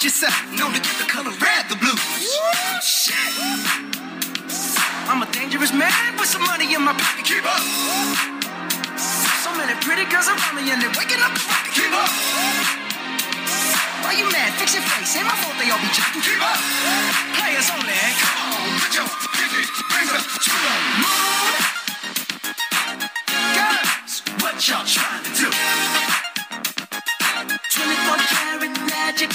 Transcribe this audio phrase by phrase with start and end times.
[0.00, 0.34] might hurt yourself.
[0.58, 1.96] Known to get the color red, the blue.
[2.82, 3.14] Shit.
[5.08, 7.24] I'm a dangerous man with some money in my pocket.
[7.24, 7.60] Keep up.
[9.42, 11.72] So many pretty girls around me and they're waking up the rocket.
[11.74, 12.10] Keep up.
[14.04, 14.52] Why you mad?
[14.54, 15.16] Fix your face.
[15.16, 16.22] Ain't my fault they all be jacking.
[16.22, 16.58] Keep up.
[17.36, 17.92] Players only.
[18.20, 19.62] Come on, put your pinky
[19.92, 21.52] rings up to the moon.
[23.56, 25.48] Girls, what y'all trying to do?
[27.70, 29.32] 24 karat magic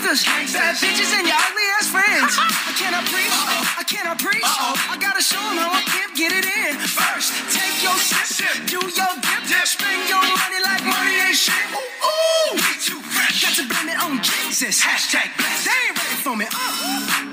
[0.00, 2.32] gangsters, bad bitches, and your ugly ass friends.
[2.70, 3.34] I cannot preach,
[3.76, 4.44] I cannot preach.
[4.44, 6.78] I gotta show 'em how I can get it in.
[6.80, 11.54] First, take your sip, do your dip, dip, spend your money like money ain't shit.
[11.72, 13.44] Ooh, ooh, we too fresh.
[13.44, 14.80] Got to blame it on Jesus.
[14.80, 15.68] Hashtag blessed.
[15.68, 16.46] They ain't ready for me.
[16.48, 17.30] Uh.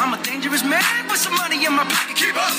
[0.00, 2.16] I'm a dangerous man with some money in my pocket.
[2.16, 2.52] Keep up.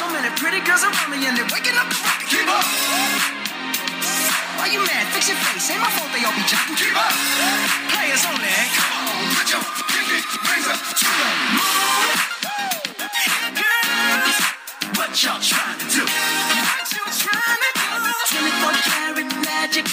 [0.00, 2.28] So many pretty girls around me and they're waking up the rocket.
[2.28, 3.41] Keep up.
[4.62, 5.10] Why you mad?
[5.10, 5.74] Fix your face.
[5.74, 6.76] Ain't my fault they all be jacking.
[6.78, 7.10] Keep up.
[7.90, 8.46] Players only.
[8.78, 9.58] Come on, put your
[9.90, 12.06] pinky rings up to the moon.
[13.58, 14.38] Girls,
[14.94, 16.06] what y'all trying to do?
[16.06, 17.90] What you trying to do?
[18.38, 19.90] 24 karat magic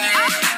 [0.00, 0.49] Hey.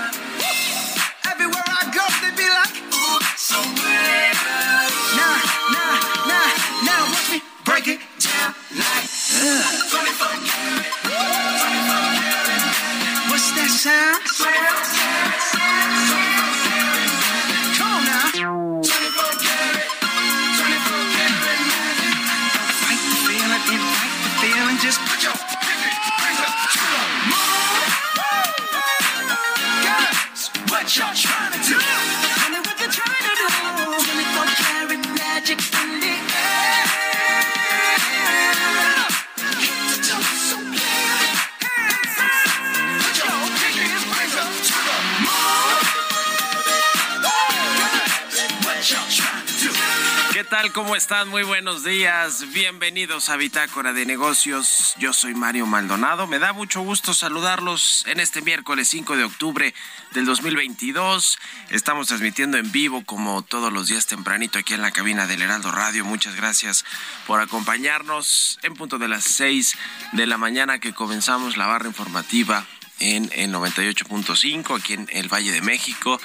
[50.93, 51.31] ¿Cómo están?
[51.31, 52.53] Muy buenos días.
[52.53, 54.95] Bienvenidos a Bitácora de Negocios.
[54.99, 56.27] Yo soy Mario Maldonado.
[56.27, 59.75] Me da mucho gusto saludarlos en este miércoles 5 de octubre
[60.11, 61.39] del 2022.
[61.71, 65.71] Estamos transmitiendo en vivo como todos los días tempranito aquí en la cabina del Heraldo
[65.71, 66.05] Radio.
[66.05, 66.85] Muchas gracias
[67.27, 69.75] por acompañarnos en punto de las 6
[70.13, 72.67] de la mañana que comenzamos la barra informativa
[72.99, 76.21] en el 98.5 aquí en el Valle de México.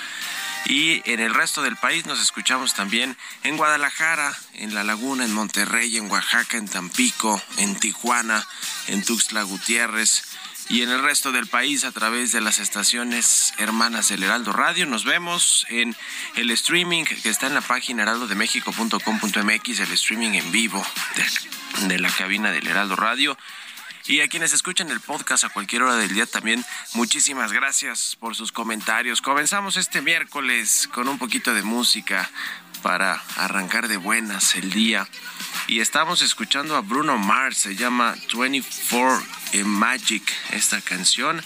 [0.67, 5.33] Y en el resto del país nos escuchamos también en Guadalajara, en La Laguna, en
[5.33, 8.45] Monterrey, en Oaxaca, en Tampico, en Tijuana,
[8.87, 10.23] en Tuxtla Gutiérrez
[10.69, 14.85] y en el resto del país a través de las estaciones hermanas del Heraldo Radio.
[14.85, 15.95] Nos vemos en
[16.35, 20.85] el streaming que está en la página heraldodemexico.com.mx, el streaming en vivo
[21.15, 23.37] de, de la cabina del Heraldo Radio.
[24.07, 26.63] Y a quienes escuchan el podcast a cualquier hora del día también,
[26.93, 29.21] muchísimas gracias por sus comentarios.
[29.21, 32.29] Comenzamos este miércoles con un poquito de música,
[32.81, 35.07] para arrancar de buenas el día.
[35.67, 39.21] Y estamos escuchando a Bruno Mars, se llama 24
[39.65, 41.43] Magic esta canción.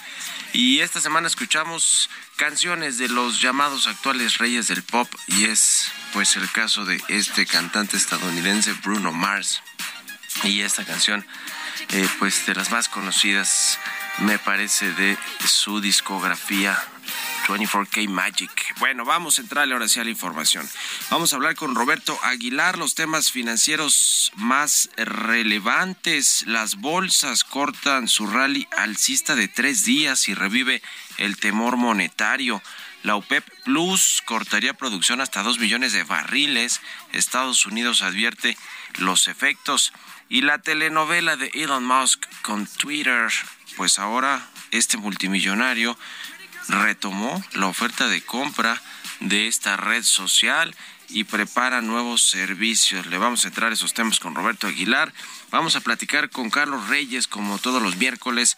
[0.52, 6.36] Y esta semana escuchamos canciones de los llamados actuales reyes del pop y es pues
[6.36, 9.62] el caso de este cantante estadounidense Bruno Mars.
[10.44, 11.26] Y esta canción
[11.90, 13.78] eh, pues de las más conocidas
[14.18, 15.16] me parece de
[15.46, 16.78] su discografía
[17.46, 18.50] 24K Magic.
[18.78, 20.68] Bueno, vamos a entrarle ahora sí a la información.
[21.10, 26.44] Vamos a hablar con Roberto Aguilar, los temas financieros más relevantes.
[26.46, 30.82] Las bolsas cortan su rally alcista de tres días y revive
[31.18, 32.62] el temor monetario.
[33.02, 36.80] La OPEP Plus cortaría producción hasta dos millones de barriles.
[37.12, 38.56] Estados Unidos advierte
[38.98, 39.92] los efectos.
[40.32, 43.30] Y la telenovela de Elon Musk con Twitter,
[43.76, 45.94] pues ahora este multimillonario
[46.68, 48.80] retomó la oferta de compra
[49.20, 50.74] de esta red social
[51.10, 53.04] y prepara nuevos servicios.
[53.08, 55.12] Le vamos a entrar a esos temas con Roberto Aguilar.
[55.52, 58.56] Vamos a platicar con Carlos Reyes, como todos los miércoles,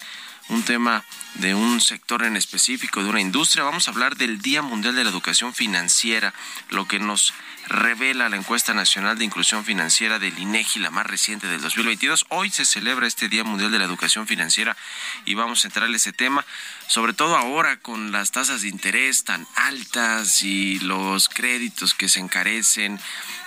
[0.49, 1.05] un tema
[1.35, 3.65] de un sector en específico, de una industria.
[3.65, 6.33] Vamos a hablar del Día Mundial de la Educación Financiera,
[6.71, 7.35] lo que nos
[7.67, 12.27] revela la encuesta nacional de inclusión financiera del INEGI, la más reciente del 2022.
[12.29, 14.77] Hoy se celebra este Día Mundial de la Educación Financiera
[15.25, 16.47] y vamos a entrar en ese tema,
[16.87, 22.21] sobre todo ahora con las tasas de interés tan altas y los créditos que se
[22.21, 23.01] encarecen.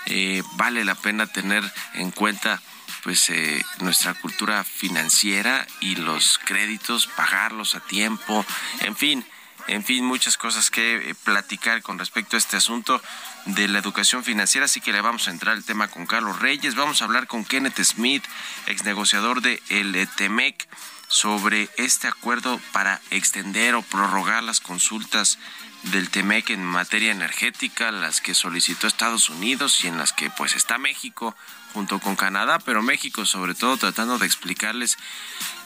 [0.07, 1.63] Eh, vale la pena tener
[1.93, 2.61] en cuenta
[3.07, 8.45] pues eh, nuestra cultura financiera y los créditos, pagarlos a tiempo,
[8.81, 9.25] en fin,
[9.67, 13.01] en fin, muchas cosas que eh, platicar con respecto a este asunto
[13.45, 16.75] de la educación financiera, así que le vamos a entrar al tema con Carlos Reyes,
[16.75, 18.25] vamos a hablar con Kenneth Smith,
[18.65, 20.67] ex negociador de el TEMEC,
[21.07, 25.39] sobre este acuerdo para extender o prorrogar las consultas
[25.83, 30.55] del TEMEC en materia energética, las que solicitó Estados Unidos y en las que pues
[30.55, 31.33] está México
[31.77, 34.97] junto con Canadá, pero México sobre todo tratando de explicarles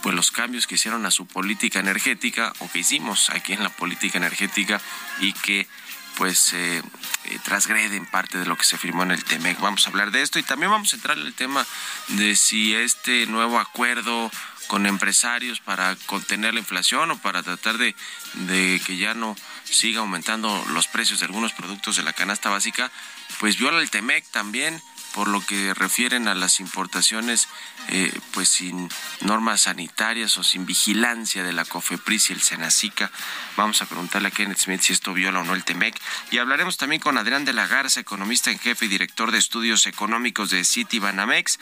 [0.01, 3.69] pues los cambios que hicieron a su política energética o que hicimos aquí en la
[3.69, 4.81] política energética
[5.21, 5.69] y que
[6.17, 6.83] pues eh,
[7.23, 9.61] eh, transgreden parte de lo que se firmó en el TEMEC.
[9.61, 11.65] Vamos a hablar de esto y también vamos a entrar en el tema
[12.09, 14.29] de si este nuevo acuerdo
[14.67, 17.95] con empresarios para contener la inflación o para tratar de,
[18.33, 22.91] de que ya no siga aumentando los precios de algunos productos de la canasta básica,
[23.39, 27.47] pues viola el TEMEC también por lo que refieren a las importaciones
[27.89, 28.89] eh, pues sin
[29.21, 33.11] normas sanitarias o sin vigilancia de la COFEPRIS y el SENACICA.
[33.57, 35.99] Vamos a preguntarle a Kenneth Smith si esto viola o no el TEMEC.
[36.31, 39.85] Y hablaremos también con Adrián de la Garza, economista en jefe y director de estudios
[39.87, 41.59] económicos de City Banamex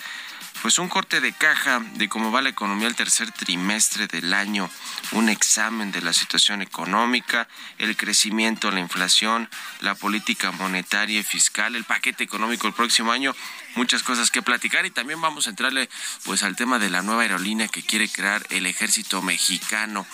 [0.61, 4.69] pues un corte de caja de cómo va la economía el tercer trimestre del año,
[5.13, 7.47] un examen de la situación económica,
[7.77, 9.49] el crecimiento, la inflación,
[9.79, 13.33] la política monetaria y fiscal, el paquete económico el próximo año,
[13.75, 15.89] muchas cosas que platicar y también vamos a entrarle
[16.23, 20.05] pues al tema de la nueva aerolínea que quiere crear el ejército mexicano.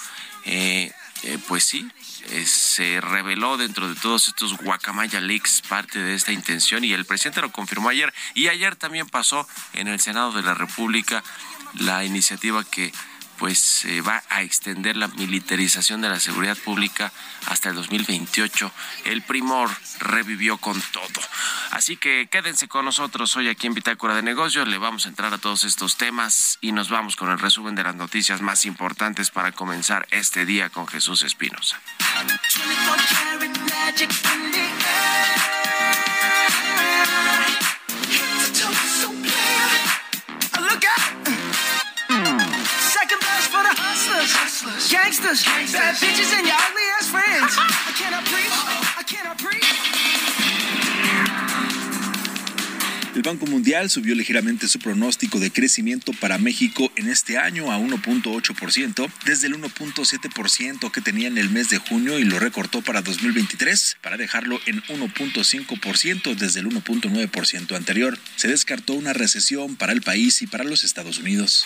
[0.45, 0.91] Eh,
[1.23, 1.89] eh, pues sí,
[2.29, 7.05] eh, se reveló dentro de todos estos guacamaya leaks parte de esta intención y el
[7.05, 11.23] presidente lo confirmó ayer y ayer también pasó en el Senado de la República
[11.79, 12.93] la iniciativa que
[13.37, 17.11] pues se va a extender la militarización de la seguridad pública
[17.47, 18.71] hasta el 2028.
[19.05, 21.21] El primor revivió con todo.
[21.71, 24.67] Así que quédense con nosotros hoy aquí en Bitácora de Negocios.
[24.67, 27.83] Le vamos a entrar a todos estos temas y nos vamos con el resumen de
[27.83, 31.79] las noticias más importantes para comenzar este día con Jesús Espinosa.
[45.05, 45.45] Gangsters.
[53.15, 57.77] El Banco Mundial subió ligeramente su pronóstico de crecimiento para México en este año a
[57.77, 63.01] 1.8%, desde el 1.7% que tenía en el mes de junio y lo recortó para
[63.01, 68.19] 2023 para dejarlo en 1.5% desde el 1.9% anterior.
[68.35, 71.65] Se descartó una recesión para el país y para los Estados Unidos.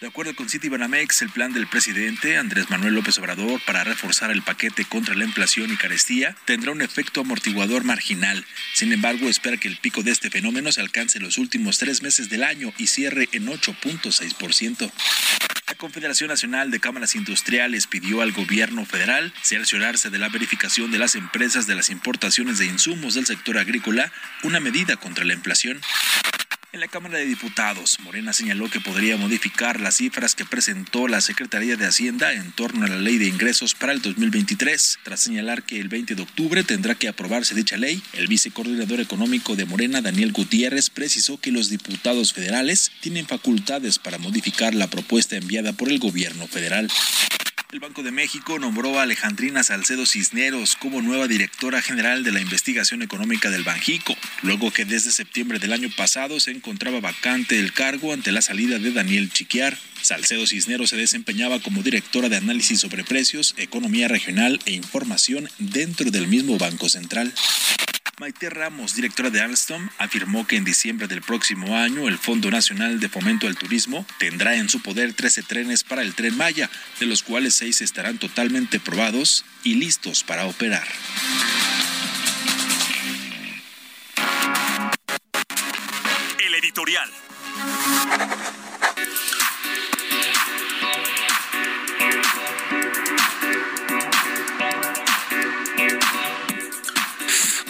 [0.00, 4.42] De acuerdo con Citibanamex, el plan del presidente Andrés Manuel López Obrador para reforzar el
[4.42, 8.44] paquete contra la inflación y carestía tendrá un efecto amortiguador marginal.
[8.74, 12.00] Sin embargo, espera que el pico de este fenómeno se alcance en los últimos tres
[12.00, 14.88] meses del año y cierre en 8.6%.
[15.66, 20.98] La Confederación Nacional de Cámaras Industriales pidió al gobierno federal cerciorarse de la verificación de
[21.00, 24.12] las empresas de las importaciones de insumos del sector agrícola,
[24.44, 25.80] una medida contra la inflación.
[26.70, 31.22] En la Cámara de Diputados, Morena señaló que podría modificar las cifras que presentó la
[31.22, 34.98] Secretaría de Hacienda en torno a la ley de ingresos para el 2023.
[35.02, 39.56] Tras señalar que el 20 de octubre tendrá que aprobarse dicha ley, el vicecoordinador económico
[39.56, 45.36] de Morena, Daniel Gutiérrez, precisó que los diputados federales tienen facultades para modificar la propuesta
[45.36, 46.90] enviada por el gobierno federal.
[47.70, 52.40] El Banco de México nombró a Alejandrina Salcedo Cisneros como nueva directora general de la
[52.40, 57.74] investigación económica del Banjico, luego que desde septiembre del año pasado se encontraba vacante el
[57.74, 59.76] cargo ante la salida de Daniel Chiquiar.
[60.00, 66.10] Salcedo Cisneros se desempeñaba como directora de análisis sobre precios, economía regional e información dentro
[66.10, 67.34] del mismo Banco Central.
[68.20, 72.98] Maite Ramos, directora de Alstom, afirmó que en diciembre del próximo año el Fondo Nacional
[72.98, 77.06] de Fomento al Turismo tendrá en su poder 13 trenes para el tren Maya, de
[77.06, 80.88] los cuales seis estarán totalmente probados y listos para operar.
[86.44, 87.10] El editorial.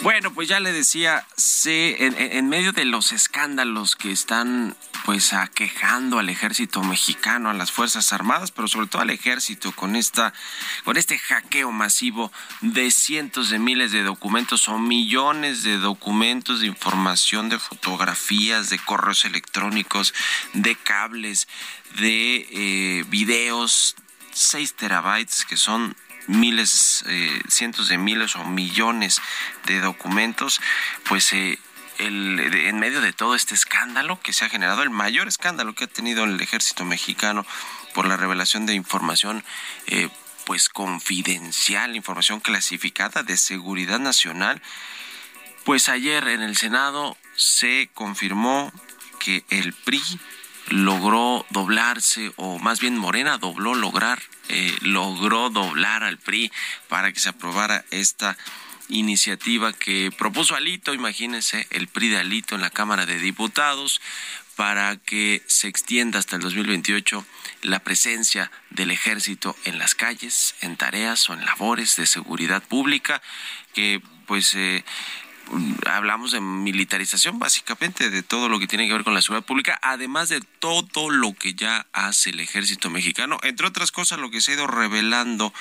[0.01, 6.19] Bueno, pues ya le decía, se, en, medio de los escándalos que están pues aquejando
[6.19, 10.33] al ejército mexicano, a las Fuerzas Armadas, pero sobre todo al ejército con esta
[10.85, 16.67] con este hackeo masivo de cientos de miles de documentos o millones de documentos de
[16.67, 20.13] información, de fotografías, de correos electrónicos,
[20.53, 21.49] de cables,
[21.97, 23.95] de eh, videos,
[24.31, 25.93] 6 terabytes que son
[26.29, 29.19] miles, eh, cientos de miles o millones
[29.65, 30.61] de documentos,
[31.07, 31.59] pues eh,
[31.97, 35.85] el, en medio de todo este escándalo que se ha generado, el mayor escándalo que
[35.85, 37.45] ha tenido el ejército mexicano
[37.93, 39.43] por la revelación de información,
[39.87, 40.09] eh,
[40.45, 44.61] pues confidencial, información clasificada de seguridad nacional,
[45.65, 48.71] pues ayer en el Senado se confirmó
[49.19, 50.01] que el PRI
[50.69, 56.51] logró doblarse, o más bien Morena dobló lograr, eh, logró doblar al PRI
[56.87, 58.37] para que se aprobara esta
[58.89, 64.01] iniciativa que propuso Alito, imagínense, el PRI de Alito en la Cámara de Diputados,
[64.55, 67.25] para que se extienda hasta el 2028
[67.61, 73.21] la presencia del ejército en las calles, en tareas o en labores de seguridad pública,
[73.73, 74.83] que pues eh,
[75.85, 79.79] hablamos de militarización básicamente de todo lo que tiene que ver con la seguridad pública,
[79.81, 84.41] además de todo lo que ya hace el ejército mexicano, entre otras cosas lo que
[84.41, 85.53] se ha ido revelando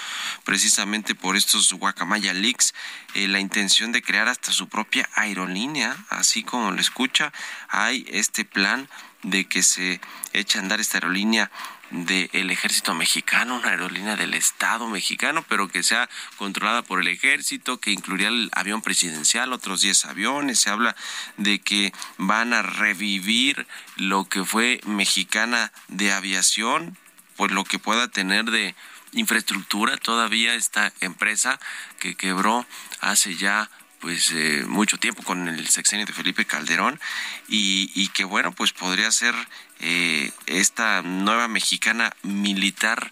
[0.44, 2.74] precisamente por estos Guacamaya Leaks,
[3.14, 7.32] eh, la intención de crear hasta su propia aerolínea, así como lo escucha,
[7.68, 8.88] hay este plan
[9.22, 10.00] de que se
[10.32, 11.50] eche a andar esta aerolínea
[11.90, 17.80] del ejército mexicano, una aerolínea del Estado mexicano, pero que sea controlada por el ejército,
[17.80, 20.60] que incluiría el avión presidencial, otros 10 aviones.
[20.60, 20.94] Se habla
[21.38, 26.96] de que van a revivir lo que fue mexicana de aviación,
[27.36, 28.74] pues lo que pueda tener de
[29.12, 31.58] infraestructura todavía esta empresa
[31.98, 32.66] que quebró
[33.00, 33.70] hace ya
[34.00, 37.00] pues eh, mucho tiempo con el sexenio de Felipe Calderón
[37.48, 39.34] y, y que bueno pues podría ser
[39.80, 43.10] eh, esta nueva mexicana militar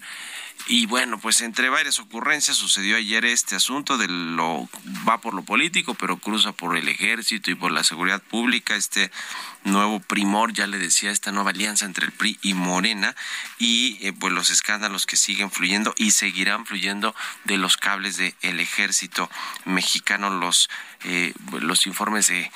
[0.69, 4.69] y bueno, pues entre varias ocurrencias sucedió ayer este asunto de lo
[5.09, 9.13] va por lo político, pero cruza por el ejército y por la seguridad pública, este
[9.63, 13.15] nuevo primor, ya le decía, esta nueva alianza entre el PRI y Morena.
[13.59, 18.61] Y eh, pues los escándalos que siguen fluyendo y seguirán fluyendo de los cables del
[18.61, 19.31] ejército
[19.65, 20.69] mexicano, los
[21.09, 22.51] eh, los informes de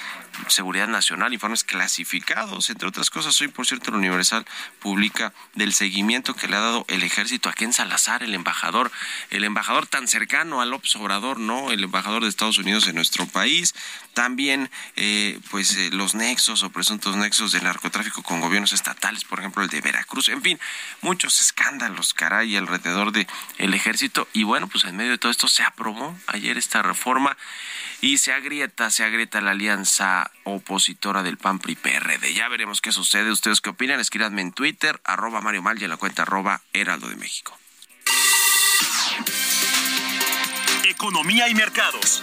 [0.49, 3.40] seguridad nacional, informes clasificados, entre otras cosas.
[3.40, 4.45] Hoy, por cierto, el Universal
[4.80, 8.90] publica del seguimiento que le ha dado el ejército a Ken Salazar, el embajador,
[9.30, 11.71] el embajador tan cercano a López Obrador, ¿no?
[11.71, 13.75] El embajador de Estados Unidos en nuestro país.
[14.14, 19.38] También, eh, pues, eh, los nexos o presuntos nexos de narcotráfico con gobiernos estatales, por
[19.38, 20.28] ejemplo, el de Veracruz.
[20.28, 20.59] En fin,
[21.02, 23.28] muchos escándalos, caray, alrededor del
[23.59, 24.26] el ejército.
[24.33, 27.37] Y bueno, pues en medio de todo esto se aprobó ayer esta reforma
[28.00, 32.33] y se agrieta, se agrieta la alianza opositora del PAN PRI PRD.
[32.35, 33.30] Ya veremos qué sucede.
[33.30, 34.00] ¿Ustedes qué opinan?
[34.00, 37.57] Escríbanme en Twitter, arroba Mario Mal y en la cuenta arroba Heraldo de México.
[40.85, 42.23] Economía y mercados.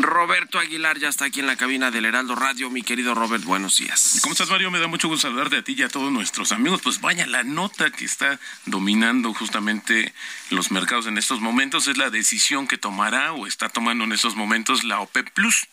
[0.00, 2.70] Roberto Aguilar ya está aquí en la cabina del Heraldo Radio.
[2.70, 4.20] Mi querido Robert, buenos días.
[4.22, 4.70] ¿Cómo estás, Mario?
[4.70, 6.80] Me da mucho gusto saludarte a ti y a todos nuestros amigos.
[6.82, 10.14] Pues vaya, la nota que está dominando justamente
[10.48, 14.34] los mercados en estos momentos es la decisión que tomará o está tomando en estos
[14.34, 15.66] momentos la OPEP Plus,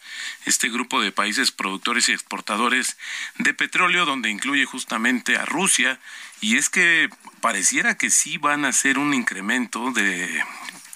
[0.45, 2.97] este grupo de países productores y exportadores
[3.38, 5.99] de petróleo, donde incluye justamente a Rusia.
[6.41, 7.09] Y es que
[7.39, 10.43] pareciera que sí van a hacer un incremento de,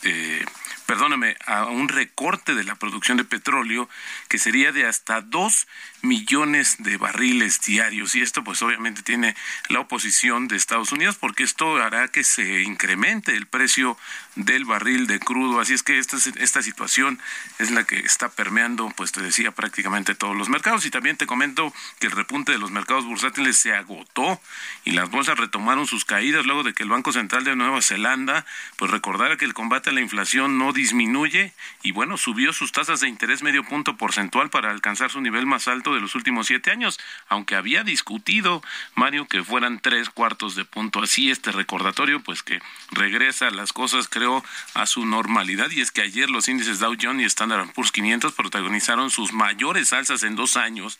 [0.02, 0.46] de
[0.94, 3.90] perdóname, a un recorte de la producción de petróleo
[4.28, 5.68] que sería de hasta 2
[6.04, 8.14] millones de barriles diarios.
[8.14, 9.36] Y esto pues obviamente tiene
[9.70, 13.98] la oposición de Estados Unidos porque esto hará que se incremente el precio
[14.36, 15.60] del barril de crudo.
[15.60, 17.20] Así es que esta, esta situación
[17.60, 20.86] es la que está permeando, pues te decía, prácticamente todos los mercados.
[20.86, 24.40] Y también te comento que el repunte de los mercados bursátiles se agotó
[24.86, 28.46] y las bolsas retomaron sus caídas luego de que el Banco Central de Nueva Zelanda
[28.78, 33.00] pues recordara que el combate a la inflación no disminuye y bueno, subió sus tasas
[33.00, 36.72] de interés medio punto porcentual para alcanzar su nivel más alto de los últimos siete
[36.72, 38.64] años, aunque había discutido,
[38.96, 41.02] Mario, que fueran tres cuartos de punto.
[41.02, 42.62] Así este recordatorio, pues que
[42.92, 44.08] regresa las cosas,
[44.74, 45.70] a su normalidad.
[45.72, 49.94] Y es que ayer los índices Dow Jones y Standard Poor's 500 protagonizaron sus mayores
[49.94, 51.00] alzas en dos años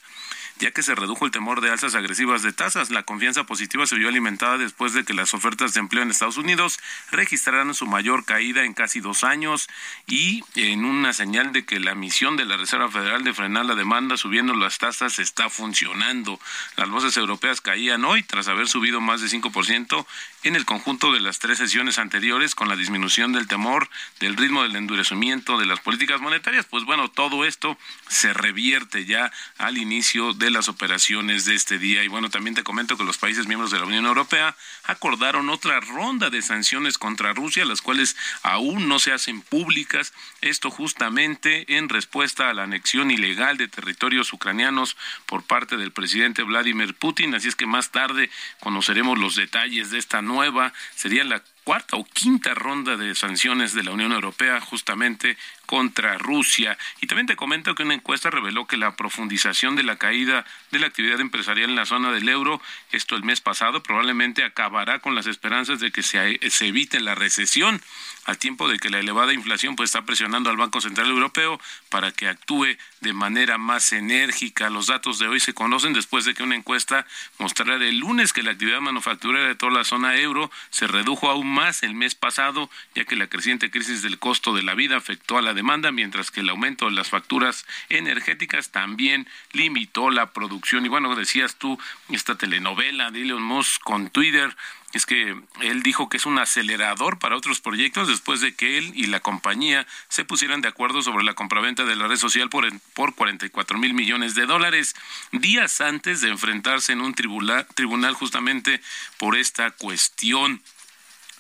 [0.60, 2.90] ya que se redujo el temor de alzas agresivas de tasas.
[2.92, 6.38] La confianza positiva se vio alimentada después de que las ofertas de empleo en Estados
[6.38, 6.80] Unidos
[7.12, 9.68] registraran su mayor caída en casi dos años
[10.08, 13.76] y en una señal de que la misión de la Reserva Federal de frenar la
[13.76, 16.40] demanda subiendo las tasas está funcionando.
[16.78, 20.06] Las bolsas europeas caían hoy tras haber subido más de 5%
[20.44, 23.90] en el conjunto de las tres sesiones anteriores con la disminución del temor,
[24.20, 26.66] del ritmo del endurecimiento de las políticas monetarias.
[26.66, 27.78] Pues bueno, todo esto
[28.10, 32.04] se revierte ya al inicio de las operaciones de este día.
[32.04, 34.56] Y bueno, también te comento que los países miembros de la Unión Europea
[34.86, 40.12] acordaron otra ronda de sanciones contra Rusia, las cuales aún no se hacen públicas.
[40.42, 46.42] Esto justamente en respuesta a la anexión ilegal de territorios ucranianos por parte del presidente
[46.42, 47.36] Vladimir Putin.
[47.36, 52.04] Así es que más tarde conoceremos los detalles de esta nueva, sería la cuarta o
[52.04, 56.78] quinta ronda de sanciones de la Unión Europea justamente contra Rusia.
[57.02, 60.80] Y también te comento que una encuesta reveló que la profundización de la caída de
[60.80, 65.16] la actividad empresarial en la zona del euro, esto el mes pasado, probablemente acabará con
[65.16, 67.82] las esperanzas de que se, evite la recesión,
[68.26, 72.12] al tiempo de que la elevada inflación pues está presionando al Banco Central Europeo para
[72.12, 74.70] que actúe de manera más enérgica.
[74.70, 77.06] Los datos de hoy se conocen después de que una encuesta
[77.38, 81.54] mostrara el lunes que la actividad manufacturera de toda la zona euro se redujo aún
[81.54, 85.38] más el mes pasado, ya que la creciente crisis del costo de la vida afectó
[85.38, 90.86] a la demanda, mientras que el aumento de las facturas energéticas también limitó la producción.
[90.86, 91.80] Y bueno, decías tú,
[92.10, 94.56] esta telenovela de Elon Musk con Twitter,
[94.94, 98.92] es que él dijo que es un acelerador para otros proyectos después de que él
[98.96, 102.66] y la compañía se pusieran de acuerdo sobre la compraventa de la red social por,
[102.94, 104.96] por 44 mil millones de dólares,
[105.32, 108.82] días antes de enfrentarse en un tribunal, tribunal justamente
[109.18, 110.62] por esta cuestión.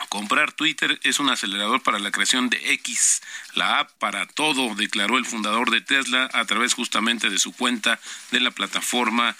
[0.09, 3.21] Comprar Twitter es un acelerador para la creación de X,
[3.55, 7.99] la app para todo, declaró el fundador de Tesla a través justamente de su cuenta
[8.31, 9.35] de la plataforma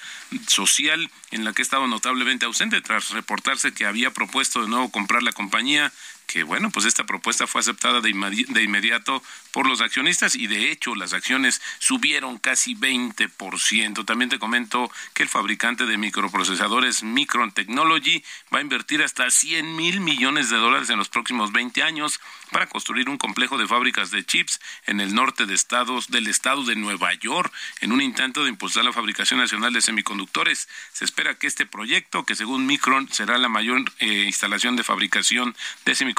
[0.48, 5.24] social en la que estaba notablemente ausente tras reportarse que había propuesto de nuevo comprar
[5.24, 5.92] la compañía
[6.28, 10.96] que bueno, pues esta propuesta fue aceptada de, inmediato por los accionistas y de hecho
[10.96, 14.06] las acciones subieron casi 20%.
[14.06, 19.76] También te comento que el fabricante de microprocesadores Micron Technology va a invertir hasta 100
[19.76, 22.20] mil millones de dólares en los próximos 20 años
[22.52, 26.64] para construir un complejo de fábricas de chips en el norte de estados del estado
[26.64, 30.68] de Nueva York en un intento de impulsar la fabricación nacional de semiconductores.
[30.94, 35.56] Se espera que este proyecto, que según Micron será la mayor eh, instalación de fabricación
[35.86, 36.13] de semiconductores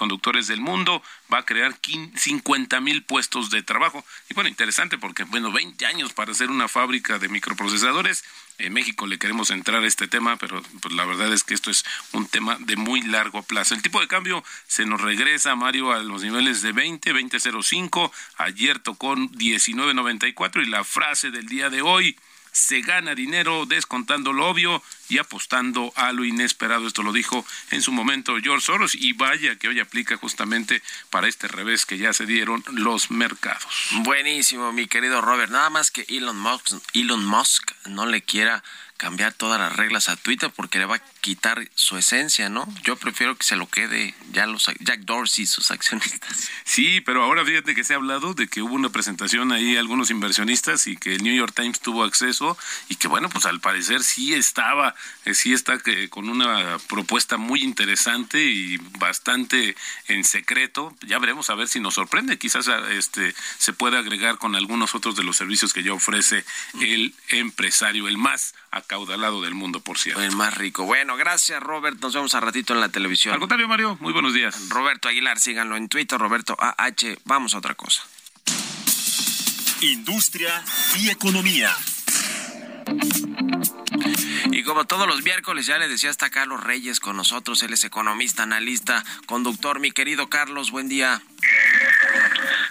[0.46, 1.02] del mundo,
[1.32, 1.74] va a crear
[2.14, 4.04] 50 mil puestos de trabajo.
[4.28, 8.24] Y bueno, interesante porque, bueno, 20 años para hacer una fábrica de microprocesadores.
[8.58, 11.70] En México le queremos entrar a este tema, pero pues, la verdad es que esto
[11.70, 13.74] es un tema de muy largo plazo.
[13.74, 18.10] El tipo de cambio se nos regresa, Mario, a los niveles de 20, 20.05.
[18.38, 22.16] Ayer tocó 19.94 y la frase del día de hoy
[22.52, 26.86] se gana dinero descontando lo obvio y apostando a lo inesperado.
[26.86, 31.28] Esto lo dijo en su momento George Soros y vaya que hoy aplica justamente para
[31.28, 33.64] este revés que ya se dieron los mercados.
[34.02, 35.50] Buenísimo, mi querido Robert.
[35.50, 38.62] Nada más que Elon Musk, Elon Musk no le quiera
[38.96, 42.66] cambiar todas las reglas a Twitter porque le va a quitar su esencia, ¿no?
[42.84, 46.48] Yo prefiero que se lo quede ya los Jack Dorsey, sus accionistas.
[46.64, 50.10] Sí, pero ahora fíjate que se ha hablado de que hubo una presentación ahí algunos
[50.10, 52.56] inversionistas y que el New York Times tuvo acceso
[52.88, 54.93] y que bueno, pues al parecer sí estaba,
[55.24, 59.76] eh, sí está que, con una propuesta muy interesante y bastante
[60.08, 60.94] en secreto.
[61.06, 62.38] Ya veremos a ver si nos sorprende.
[62.38, 66.44] Quizás este se pueda agregar con algunos otros de los servicios que ya ofrece
[66.80, 70.22] el empresario, el más acaudalado del mundo, por cierto.
[70.22, 70.84] El más rico.
[70.84, 72.00] Bueno, gracias, Robert.
[72.00, 73.34] Nos vemos a ratito en la televisión.
[73.34, 74.68] Al contrario, Mario, muy buenos días.
[74.68, 77.18] Roberto Aguilar, síganlo en Twitter, Roberto AH.
[77.24, 78.02] Vamos a otra cosa.
[79.80, 80.64] Industria
[80.96, 81.76] y economía.
[84.50, 87.62] Y como todos los miércoles, ya le decía hasta Carlos Reyes con nosotros.
[87.62, 89.80] Él es economista, analista, conductor.
[89.80, 91.20] Mi querido Carlos, buen día.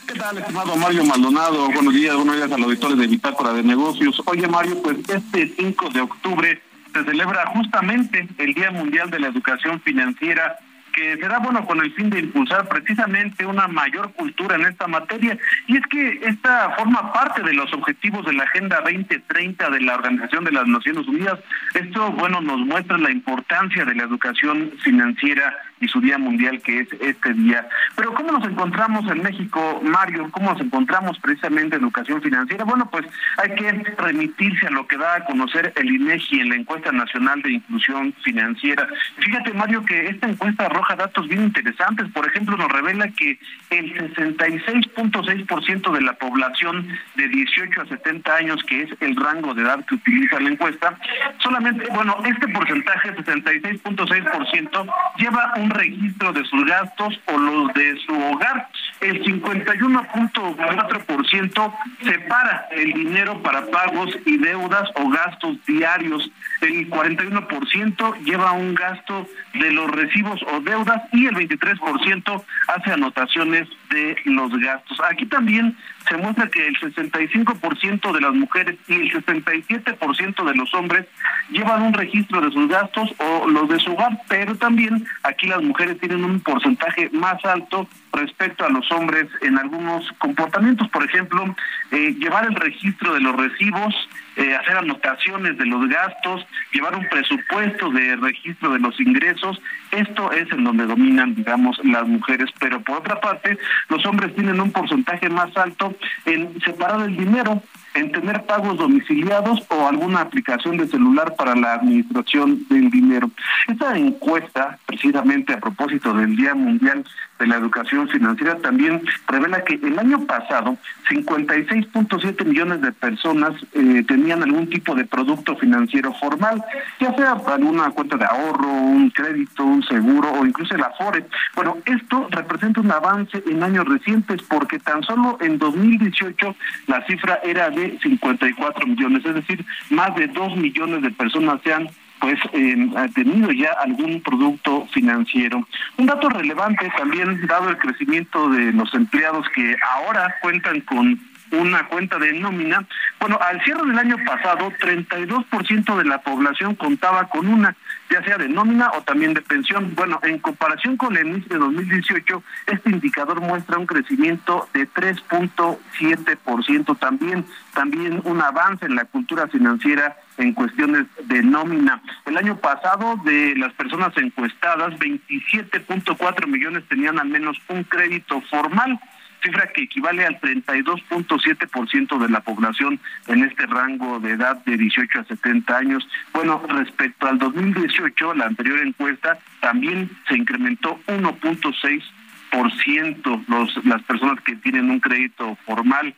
[0.08, 1.70] ¿Qué tal, estimado Mario Maldonado?
[1.72, 4.22] Buenos días, buenos días a los auditores de Bitácora de Negocios.
[4.26, 6.62] Oye, Mario, pues este 5 de octubre
[6.94, 10.58] se celebra justamente el Día Mundial de la Educación Financiera
[10.94, 15.38] que será bueno con el fin de impulsar precisamente una mayor cultura en esta materia.
[15.68, 19.96] Y es que esta forma parte de los objetivos de la Agenda 2030 de la
[19.96, 21.40] Organización de las Naciones Unidas.
[21.74, 26.80] Esto, bueno, nos muestra la importancia de la educación financiera y su Día Mundial, que
[26.82, 27.68] es este día.
[27.96, 30.30] Pero ¿cómo nos encontramos en México, Mario?
[30.32, 32.64] ¿Cómo nos encontramos precisamente en educación financiera?
[32.64, 33.06] Bueno, pues
[33.38, 37.42] hay que remitirse a lo que da a conocer el INEGI en la encuesta nacional
[37.42, 38.88] de inclusión financiera.
[39.18, 42.10] Fíjate, Mario, que esta encuesta arroja datos bien interesantes.
[42.12, 48.64] Por ejemplo, nos revela que el 66.6% de la población de 18 a 70 años,
[48.64, 50.98] que es el rango de edad que utiliza la encuesta,
[51.40, 58.14] solamente, bueno, este porcentaje, 66.6%, lleva un registro de sus gastos o los de su
[58.14, 58.68] hogar.
[59.02, 66.30] El 51.4% separa el dinero para pagos y deudas o gastos diarios.
[66.62, 73.68] El 41% lleva un gasto de los recibos o deudas y el 23% hace anotaciones
[73.90, 75.00] de los gastos.
[75.10, 75.76] Aquí también
[76.08, 81.06] se muestra que el 65% de las mujeres y el 67% de los hombres
[81.50, 85.62] llevan un registro de sus gastos o los de su hogar, pero también aquí las
[85.62, 91.56] mujeres tienen un porcentaje más alto respecto a los hombres en algunos comportamientos, por ejemplo,
[91.92, 93.94] eh, llevar el registro de los recibos,
[94.36, 100.32] eh, hacer anotaciones de los gastos, llevar un presupuesto de registro de los ingresos, esto
[100.32, 103.58] es en donde dominan, digamos, las mujeres, pero por otra parte,
[103.90, 107.62] los hombres tienen un porcentaje más alto en separar el dinero
[107.94, 113.30] en tener pagos domiciliados o alguna aplicación de celular para la administración del dinero.
[113.68, 117.04] Esta encuesta, precisamente a propósito del Día Mundial
[117.40, 120.78] de la Educación Financiera, también revela que el año pasado
[121.10, 126.64] 56.7 millones de personas eh, tenían algún tipo de producto financiero formal,
[127.00, 131.26] ya sea alguna cuenta de ahorro, un crédito, un seguro o incluso el Afore.
[131.56, 136.56] Bueno, esto representa un avance en años recientes porque tan solo en 2018
[136.88, 141.74] la cifra era de 54 millones, es decir, más de 2 millones de personas se
[141.74, 142.78] han pues eh,
[143.14, 145.68] tenido ya algún producto financiero.
[145.98, 151.20] Un dato relevante también, dado el crecimiento de los empleados que ahora cuentan con
[151.54, 152.86] una cuenta de nómina.
[153.20, 157.76] Bueno, al cierre del año pasado, 32% de la población contaba con una,
[158.10, 159.94] ya sea de nómina o también de pensión.
[159.96, 167.00] Bueno, en comparación con el inicio de 2018, este indicador muestra un crecimiento de 3.7%.
[167.00, 172.02] También, también un avance en la cultura financiera en cuestiones de nómina.
[172.26, 179.00] El año pasado, de las personas encuestadas, 27.4 millones tenían al menos un crédito formal
[179.44, 185.20] cifra que equivale al 32.7% de la población en este rango de edad de 18
[185.20, 186.08] a 70 años.
[186.34, 194.56] Bueno, respecto al 2018, la anterior encuesta también se incrementó 1.6% los las personas que
[194.58, 196.14] tienen un crédito formal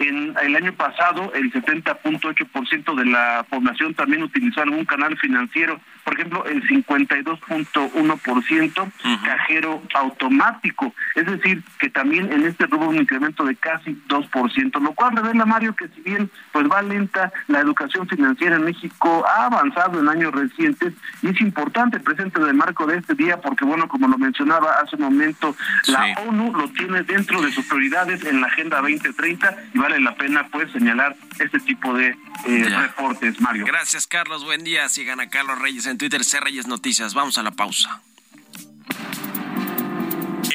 [0.00, 5.78] en el año pasado, el 70.8% de la población también utilizó algún canal financiero.
[6.04, 10.94] Por ejemplo, el 52.1% cajero automático.
[11.14, 15.44] Es decir, que también en este hubo un incremento de casi 2%, lo cual revela,
[15.44, 20.08] Mario, que si bien pues va lenta, la educación financiera en México ha avanzado en
[20.08, 24.06] años recientes y es importante presente en el marco de este día porque, bueno, como
[24.08, 25.54] lo mencionaba hace un momento,
[25.88, 30.02] la ONU lo tiene dentro de sus prioridades en la Agenda 2030 y va vale
[30.02, 33.64] la pena pues señalar este tipo de eh, reportes, Mario.
[33.66, 34.44] Gracias, Carlos.
[34.44, 34.88] Buen día.
[34.88, 37.14] Sigan a Carlos Reyes en Twitter, C Reyes Noticias.
[37.14, 38.00] Vamos a la pausa.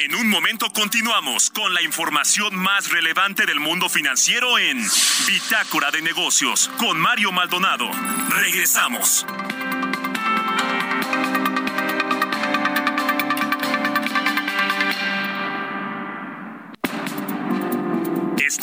[0.03, 4.81] En un momento continuamos con la información más relevante del mundo financiero en
[5.27, 7.89] Bitácora de Negocios con Mario Maldonado.
[8.29, 9.25] Regresamos.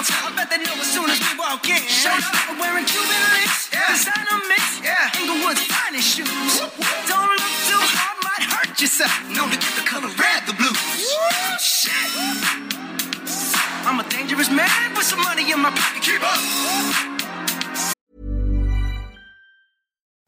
[0.00, 0.32] They don't know.
[0.32, 1.82] I bet they know as soon as we walk in.
[1.84, 3.84] Show up, wearing Cuban links, yeah.
[3.92, 5.12] designer mix, yeah.
[5.20, 6.60] Inglewood's finest shoes.
[7.04, 9.12] Don't look too hard, might hurt yourself.
[9.28, 11.04] Known to get the color red, the blues.
[11.60, 11.92] Shit.
[13.84, 16.02] I'm a dangerous man with some money in my pocket.
[16.02, 16.40] Keep up.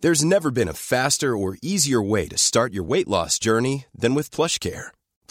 [0.00, 4.14] There's never been a faster or easier way to start your weight loss journey than
[4.14, 4.90] with PlushCare.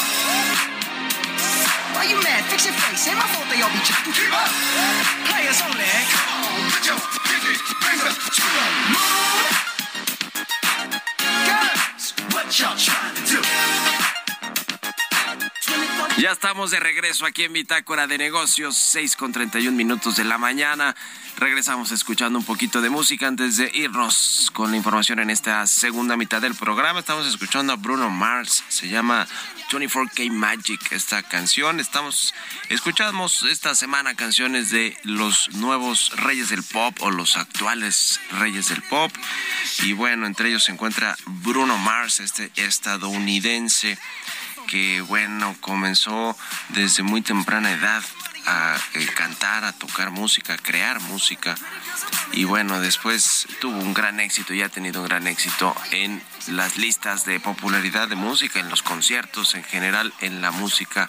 [0.00, 1.96] up.
[1.96, 2.44] Why you mad?
[2.50, 3.08] Fix your face.
[3.08, 4.12] Ain't my fault they all be jacking.
[4.12, 4.50] Keep up.
[5.28, 5.84] Players only.
[5.84, 7.54] Come on, put your pinky
[8.06, 9.44] up to the moon.
[11.46, 14.09] Girls, what y'all trying to do?
[16.18, 20.36] Ya estamos de regreso aquí en Bitácora de Negocios, 6 con 31 minutos de la
[20.36, 20.94] mañana.
[21.38, 26.16] Regresamos escuchando un poquito de música antes de irnos con la información en esta segunda
[26.16, 27.00] mitad del programa.
[27.00, 29.26] Estamos escuchando a Bruno Mars, se llama
[29.70, 31.80] 24K Magic esta canción.
[31.80, 32.34] Estamos
[32.68, 38.82] escuchamos esta semana canciones de los nuevos reyes del pop o los actuales reyes del
[38.82, 39.10] pop.
[39.84, 43.98] Y bueno, entre ellos se encuentra Bruno Mars, este estadounidense
[44.70, 46.36] que bueno, comenzó
[46.68, 48.02] desde muy temprana edad
[48.46, 51.56] a eh, cantar, a tocar música, a crear música.
[52.32, 56.76] Y bueno, después tuvo un gran éxito y ha tenido un gran éxito en las
[56.76, 61.08] listas de popularidad de música, en los conciertos, en general, en la música,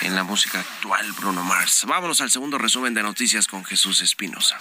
[0.00, 1.84] en la música actual, Bruno Mars.
[1.86, 4.56] Vámonos al segundo resumen de noticias con Jesús Espinosa.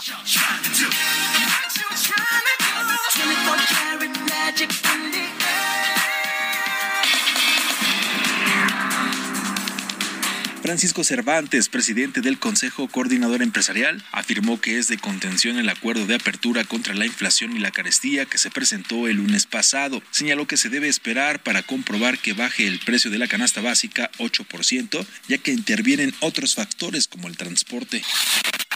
[10.66, 16.16] Francisco Cervantes, presidente del Consejo Coordinador Empresarial, afirmó que es de contención el acuerdo de
[16.16, 20.02] apertura contra la inflación y la carestía que se presentó el lunes pasado.
[20.10, 24.10] Señaló que se debe esperar para comprobar que baje el precio de la canasta básica
[24.18, 28.02] 8%, ya que intervienen otros factores como el transporte.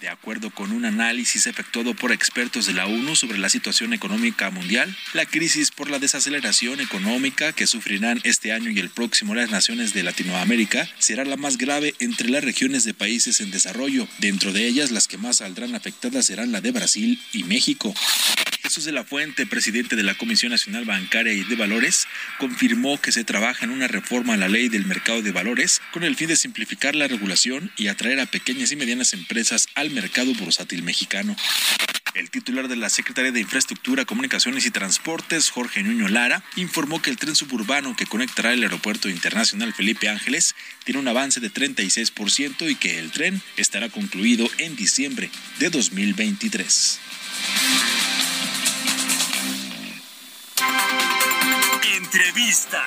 [0.01, 4.49] De acuerdo con un análisis efectuado por expertos de la ONU sobre la situación económica
[4.49, 9.51] mundial, la crisis por la desaceleración económica que sufrirán este año y el próximo las
[9.51, 14.07] naciones de Latinoamérica será la más grave entre las regiones de países en desarrollo.
[14.19, 17.93] Dentro de ellas, las que más saldrán afectadas serán la de Brasil y México.
[18.69, 23.11] Jesús de la Fuente, presidente de la Comisión Nacional Bancaria y de Valores, confirmó que
[23.11, 26.27] se trabaja en una reforma a la ley del mercado de valores con el fin
[26.27, 31.35] de simplificar la regulación y atraer a pequeñas y medianas empresas al mercado bursátil mexicano.
[32.13, 37.09] El titular de la Secretaría de Infraestructura, Comunicaciones y Transportes, Jorge Nuño Lara, informó que
[37.09, 40.53] el tren suburbano que conectará el Aeropuerto Internacional Felipe Ángeles
[40.83, 46.99] tiene un avance de 36% y que el tren estará concluido en diciembre de 2023.
[51.95, 52.85] Entrevista.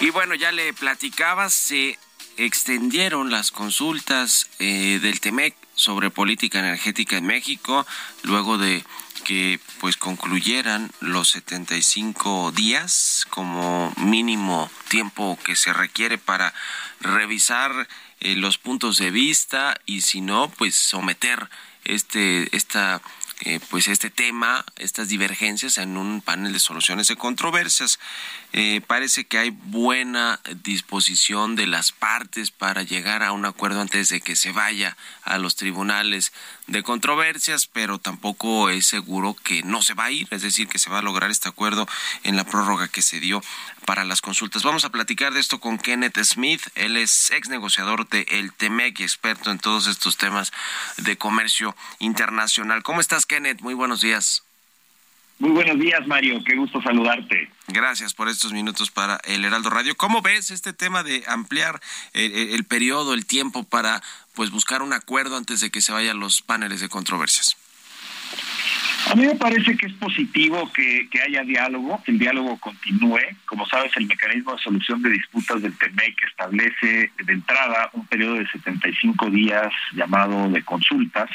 [0.00, 1.98] Y bueno, ya le platicaba, se
[2.36, 7.86] extendieron las consultas eh, del TEMEC sobre política energética en México
[8.24, 8.84] luego de
[9.24, 16.54] que pues concluyeran los 75 días como mínimo tiempo que se requiere para
[17.00, 17.88] revisar
[18.20, 21.48] eh, los puntos de vista y si no pues someter
[21.84, 23.02] este esta
[23.40, 27.98] eh, pues este tema, estas divergencias en un panel de soluciones de controversias.
[28.52, 34.08] Eh, parece que hay buena disposición de las partes para llegar a un acuerdo antes
[34.08, 36.32] de que se vaya a los tribunales
[36.66, 40.78] de controversias, pero tampoco es seguro que no se va a ir, es decir, que
[40.78, 41.86] se va a lograr este acuerdo
[42.24, 43.42] en la prórroga que se dio
[43.84, 44.62] para las consultas.
[44.62, 49.00] Vamos a platicar de esto con Kenneth Smith, él es ex negociador de El Temec
[49.00, 50.52] y experto en todos estos temas
[50.96, 52.82] de comercio internacional.
[52.82, 53.60] ¿Cómo estás, Kenneth?
[53.60, 54.42] Muy buenos días.
[55.38, 56.42] Muy buenos días, Mario.
[56.44, 57.50] Qué gusto saludarte.
[57.68, 59.94] Gracias por estos minutos para el Heraldo Radio.
[59.94, 61.78] ¿Cómo ves este tema de ampliar
[62.14, 64.02] el, el periodo, el tiempo para
[64.36, 67.56] pues buscar un acuerdo antes de que se vayan los paneles de controversias?
[69.08, 73.20] A mí me parece que es positivo que, haya diálogo, que el diálogo continúe.
[73.46, 78.34] Como sabes, el mecanismo de solución de disputas del TEMEC establece de entrada un periodo
[78.34, 81.30] de 75 días llamado de consultas,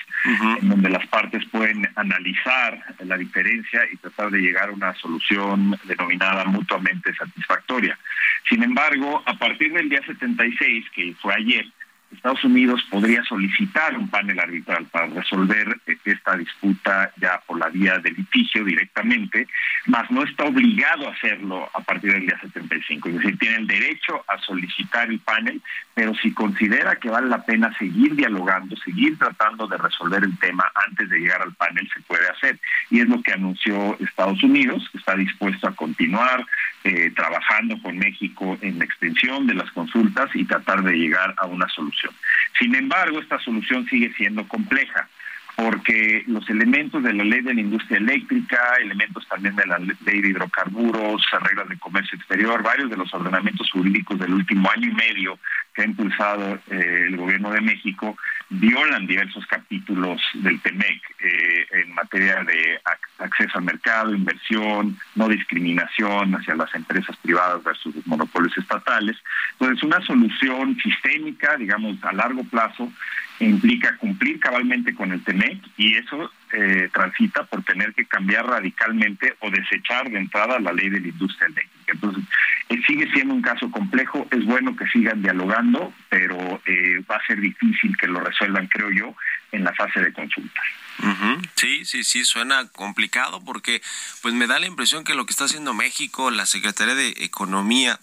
[0.60, 5.80] en donde las partes pueden analizar la diferencia y tratar de llegar a una solución
[5.86, 7.98] denominada mutuamente satisfactoria.
[8.50, 11.66] Sin embargo, a partir del día 76, que fue ayer,
[12.12, 17.98] Estados Unidos podría solicitar un panel arbitral para resolver esta disputa ya por la vía
[18.00, 19.48] de litigio directamente,
[19.86, 23.10] mas no está obligado a hacerlo a partir del día 75.
[23.10, 25.62] Es decir, tiene el derecho a solicitar el panel,
[25.94, 30.72] pero si considera que vale la pena seguir dialogando, seguir tratando de resolver el tema
[30.88, 32.60] antes de llegar al panel, se puede hacer.
[32.90, 36.46] Y es lo que anunció Estados Unidos, que está dispuesto a continuar
[36.84, 41.46] eh, trabajando con México en la extensión de las consultas y tratar de llegar a
[41.46, 42.14] una solución.
[42.60, 45.08] Sin embargo, esta solución sigue siendo compleja
[45.56, 50.22] porque los elementos de la ley de la industria eléctrica, elementos también de la ley
[50.22, 54.94] de hidrocarburos, reglas de comercio exterior, varios de los ordenamientos jurídicos del último año y
[54.94, 55.40] medio
[55.74, 58.18] que ha impulsado eh, el gobierno de México,
[58.52, 62.82] violan diversos capítulos del TEMEC eh, en materia de
[63.20, 69.16] acceso al mercado, inversión, no discriminación hacia las empresas privadas versus los monopolios estatales.
[69.54, 72.92] Entonces, una solución sistémica, digamos, a largo plazo,
[73.40, 79.36] implica cumplir cabalmente con el TEMEC y eso eh, transita por tener que cambiar radicalmente
[79.40, 81.94] o desechar de entrada la ley de la industria eléctrica.
[81.94, 82.24] Entonces,
[82.70, 87.26] eh, sigue siendo un caso complejo, es bueno que sigan dialogando, pero eh, va a
[87.26, 89.16] ser difícil que lo resuelvan, creo yo,
[89.52, 90.62] en la fase de consulta.
[91.56, 93.82] Sí, sí, sí, suena complicado porque
[94.22, 98.00] pues me da la impresión que lo que está haciendo México, la Secretaría de Economía,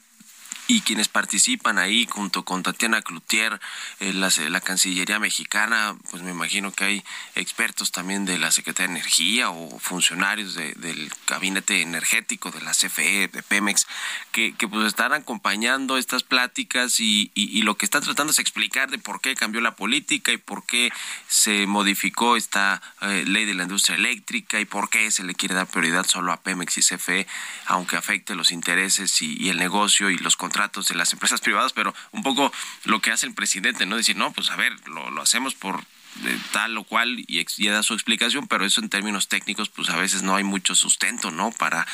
[0.71, 3.59] y quienes participan ahí junto con Tatiana Cloutier,
[4.01, 7.05] eh, la, Cancillería mexicana, pues me imagino que hay
[7.35, 13.29] expertos también de la Secretaría de Energía o funcionarios del gabinete energético de la CFE,
[13.29, 13.87] de Pemex,
[14.31, 19.23] que, pues están acompañando estas pláticas y, lo que están tratando es explicar de por
[19.23, 20.93] qué cambió la política y por qué
[21.29, 25.55] se modificó esta eh, ley de la industria eléctrica y por qué se le quiere
[25.55, 27.27] dar prioridad solo a Pemex y CFE,
[27.67, 30.58] aunque afecte los intereses y, y el negocio y los contratos
[30.89, 32.53] de las empresas privadas, pero un poco
[32.85, 33.97] lo que hace el presidente, ¿no?
[33.97, 35.81] Decir, no, pues a ver, lo, hacemos por
[36.25, 39.97] eh, tal o cual y, da su explicación, pero eso en términos técnicos, pues a
[39.97, 41.53] veces no hay mucho sustento, ¿no?
[41.53, 41.87] Para,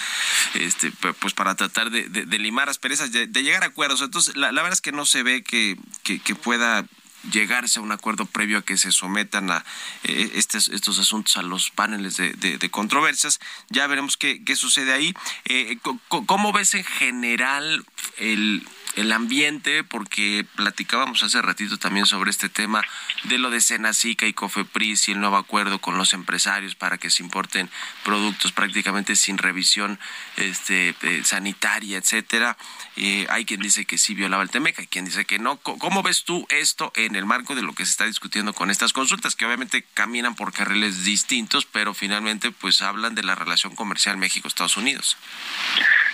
[0.54, 4.00] este, pues para tratar de, limar asperezas, de, de, llegar a acuerdos.
[4.00, 6.86] Entonces, la, verdad es que no se ve que, que pueda
[7.30, 9.64] llegarse a un acuerdo previo a que se sometan a
[10.04, 13.40] eh, estos, asuntos a los paneles de, de, controversias.
[13.70, 15.14] Ya veremos qué, qué sucede ahí.
[15.44, 17.84] Eh, ¿Cómo ves en general
[18.18, 19.84] el, el ambiente?
[19.84, 22.82] Porque platicábamos hace ratito también sobre este tema
[23.24, 27.10] de lo de Senacica y Cofepris y el nuevo acuerdo con los empresarios para que
[27.10, 27.70] se importen
[28.04, 29.98] productos prácticamente sin revisión
[30.36, 32.56] este, eh, sanitaria, etcétera.
[32.96, 35.56] Eh, hay quien dice que sí violaba el TEMEC, hay quien dice que no.
[35.56, 38.92] ¿Cómo ves tú esto en el marco de lo que se está discutiendo con estas
[38.92, 44.16] consultas, que obviamente caminan por carriles distintos, pero finalmente pues hablan de la relación comercial
[44.16, 45.16] México-Estados Unidos?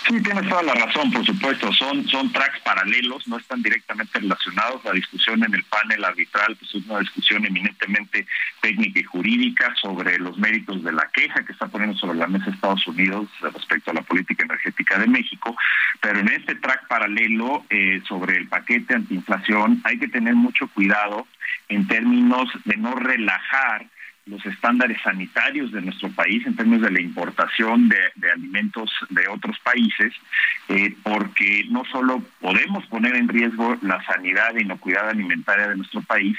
[0.07, 1.71] Sí, tienes toda la razón, por supuesto.
[1.73, 4.83] Son, son tracks paralelos, no están directamente relacionados.
[4.85, 8.25] La discusión en el panel arbitral pues, es una discusión eminentemente
[8.61, 12.49] técnica y jurídica sobre los méritos de la queja que está poniendo sobre la mesa
[12.49, 15.53] Estados Unidos respecto a la política energética de México.
[15.99, 21.27] Pero en este track paralelo eh, sobre el paquete antiinflación hay que tener mucho cuidado
[21.67, 23.85] en términos de no relajar
[24.31, 29.59] los estándares sanitarios de nuestro país en términos de la importación de, alimentos de otros
[29.59, 30.13] países,
[30.69, 36.01] eh, porque no solo podemos poner en riesgo la sanidad e inocuidad alimentaria de nuestro
[36.01, 36.37] país,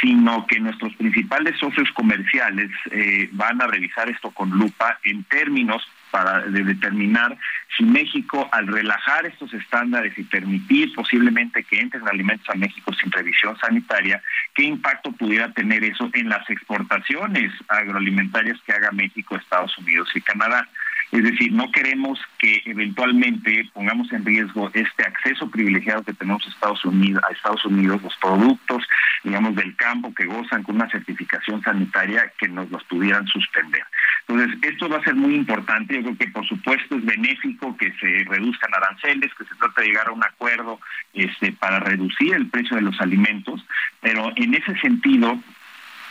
[0.00, 5.82] sino que nuestros principales socios comerciales eh, van a revisar esto con lupa en términos
[6.10, 7.36] para determinar
[7.76, 13.10] si México, al relajar estos estándares y permitir posiblemente que entren alimentos a México sin
[13.12, 14.22] revisión sanitaria,
[14.54, 20.20] qué impacto pudiera tener eso en las exportaciones agroalimentarias que haga México, Estados Unidos y
[20.20, 20.68] Canadá.
[21.12, 26.50] Es decir, no queremos que eventualmente pongamos en riesgo este acceso privilegiado que tenemos a
[26.50, 28.84] Estados Unidos, a Estados Unidos, los productos,
[29.24, 33.82] digamos, del campo que gozan con una certificación sanitaria que nos los pudieran suspender.
[34.28, 35.96] Entonces, esto va a ser muy importante.
[35.96, 39.88] Yo creo que, por supuesto, es benéfico que se reduzcan aranceles, que se trate de
[39.88, 40.78] llegar a un acuerdo
[41.12, 43.64] este, para reducir el precio de los alimentos,
[44.00, 45.40] pero en ese sentido,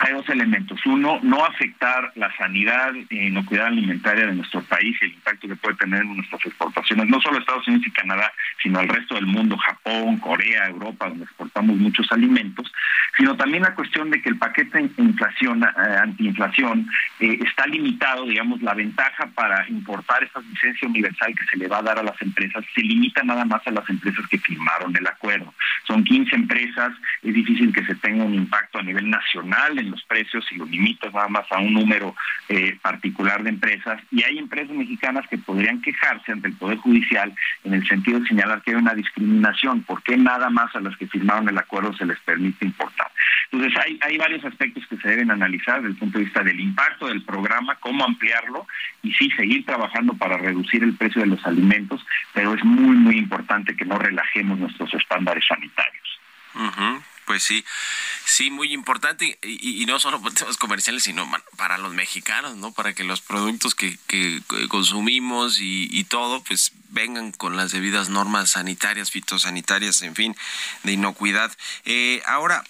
[0.00, 0.80] hay dos elementos.
[0.86, 5.56] Uno, no afectar la sanidad y inocuidad alimentaria de nuestro país y el impacto que
[5.56, 8.32] puede tener en nuestras exportaciones, no solo Estados Unidos y Canadá,
[8.62, 12.72] sino al resto del mundo, Japón, Corea, Europa, donde exportamos muchos alimentos,
[13.16, 16.88] sino también la cuestión de que el paquete inflación, eh, antiinflación
[17.20, 21.78] eh, está limitado, digamos, la ventaja para importar esta licencia universal que se le va
[21.78, 25.06] a dar a las empresas se limita nada más a las empresas que firmaron el
[25.06, 25.52] acuerdo.
[25.86, 26.92] Son 15 empresas,
[27.22, 30.66] es difícil que se tenga un impacto a nivel nacional en los precios y lo
[30.66, 32.14] limitas nada más a un número
[32.48, 34.00] eh, particular de empresas.
[34.10, 37.34] Y hay empresas mexicanas que podrían quejarse ante el Poder Judicial
[37.64, 39.82] en el sentido de señalar que hay una discriminación.
[39.82, 43.10] ¿Por qué nada más a las que firmaron el acuerdo se les permite importar?
[43.52, 46.60] Entonces hay, hay varios aspectos que se deben analizar desde el punto de vista del
[46.60, 48.66] impacto del programa, cómo ampliarlo
[49.02, 53.18] y sí seguir trabajando para reducir el precio de los alimentos, pero es muy, muy
[53.18, 56.20] importante que no relajemos nuestros estándares sanitarios.
[57.30, 57.64] Pues sí,
[58.24, 62.72] sí, muy importante y, no solo por temas comerciales, sino para los mexicanos, ¿no?
[62.72, 68.50] Para que los productos que, que consumimos y, todo, pues vengan con las debidas normas
[68.50, 70.36] sanitarias, fitosanitarias, en fin,
[70.82, 71.56] de inocuidad.
[71.84, 72.64] Eh, ahora,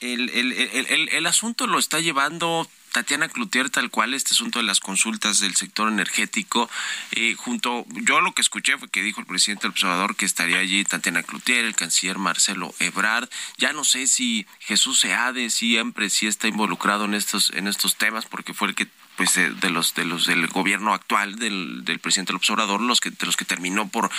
[0.00, 4.64] el, el, el, el, asunto lo está llevando Tatiana Cloutier, tal cual este asunto de
[4.64, 6.70] las consultas del sector energético,
[7.10, 10.60] eh, junto, yo lo que escuché fue que dijo el presidente del observador que estaría
[10.60, 13.28] allí Tatiana Cloutier, el canciller Marcelo Ebrard,
[13.58, 18.24] ya no sé si Jesús Seade siempre sí está involucrado en estos, en estos temas,
[18.24, 22.32] porque fue el que pues de, los de los del gobierno actual del, del presidente
[22.32, 24.10] del observador los que de los que terminó por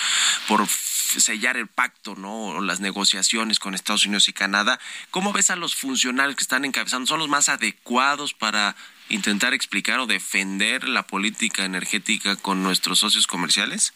[0.46, 2.48] por sellar el pacto, ¿no?
[2.48, 4.78] O las negociaciones con Estados Unidos y Canadá.
[5.10, 7.06] ¿Cómo ves a los funcionarios que están encabezando?
[7.06, 8.76] ¿Son los más adecuados para
[9.08, 13.94] intentar explicar o defender la política energética con nuestros socios comerciales?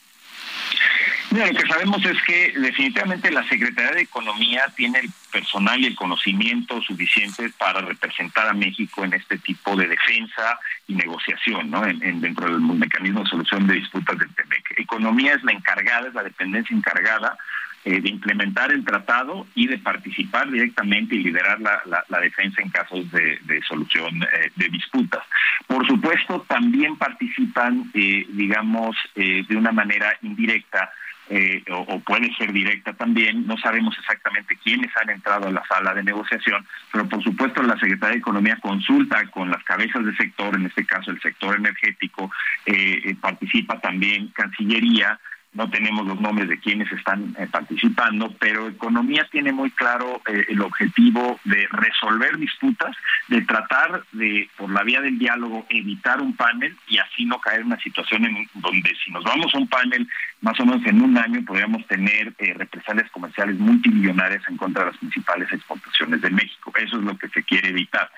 [1.33, 5.87] Mira, lo que sabemos es que definitivamente la Secretaría de Economía tiene el personal y
[5.87, 11.87] el conocimiento suficiente para representar a México en este tipo de defensa y negociación, ¿no?
[11.87, 14.75] En, dentro del mecanismo de solución de disputas del TEMEC.
[14.77, 17.39] Economía es la encargada, es la dependencia encargada
[17.87, 23.11] eh, de implementar el tratado y de participar directamente y liderar la, defensa en casos
[23.11, 25.25] de, solución eh, de disputas.
[25.67, 30.93] Por supuesto, también participan, eh, digamos, de una manera indirecta
[31.35, 33.47] eh, o, puede ser directa también.
[33.47, 37.79] No sabemos exactamente quiénes han entrado a la sala de negociación, pero por supuesto la
[37.79, 42.31] Secretaría de Economía consulta con las cabezas del sector, en este caso el sector energético,
[42.67, 45.19] eh, eh, participa también Cancillería,
[45.55, 50.47] no tenemos los nombres de quienes están eh, participando, pero Economía tiene muy claro eh,
[50.49, 52.97] el objetivo de resolver disputas,
[53.29, 57.61] de tratar de, por la vía del diálogo, evitar un panel y así no caer
[57.61, 60.09] en una situación en donde si nos vamos a un panel,
[60.41, 64.91] más o menos en un año podríamos tener eh, represalias comerciales multimillonarias en contra de
[64.91, 66.73] las principales exportaciones de México.
[66.77, 68.11] Eso es lo que se quiere evitar.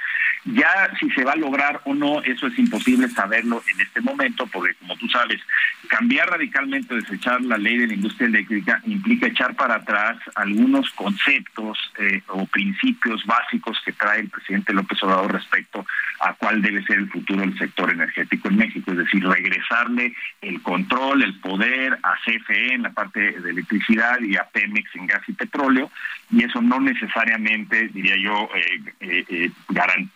[0.44, 4.46] Ya si se va a lograr o no, eso es imposible saberlo en este momento,
[4.46, 5.40] porque como tú sabes,
[5.88, 6.94] cambiar radicalmente,
[7.40, 13.24] la ley de la industria eléctrica implica echar para atrás algunos conceptos eh, o principios
[13.24, 15.86] básicos que trae el presidente López Obrador respecto
[16.20, 20.60] a cuál debe ser el futuro del sector energético en México, es decir, regresarle el
[20.62, 25.22] control, el poder a CFE en la parte de electricidad y a Pemex en gas
[25.26, 25.90] y petróleo,
[26.30, 29.50] y eso no necesariamente, diría yo, eh, eh, eh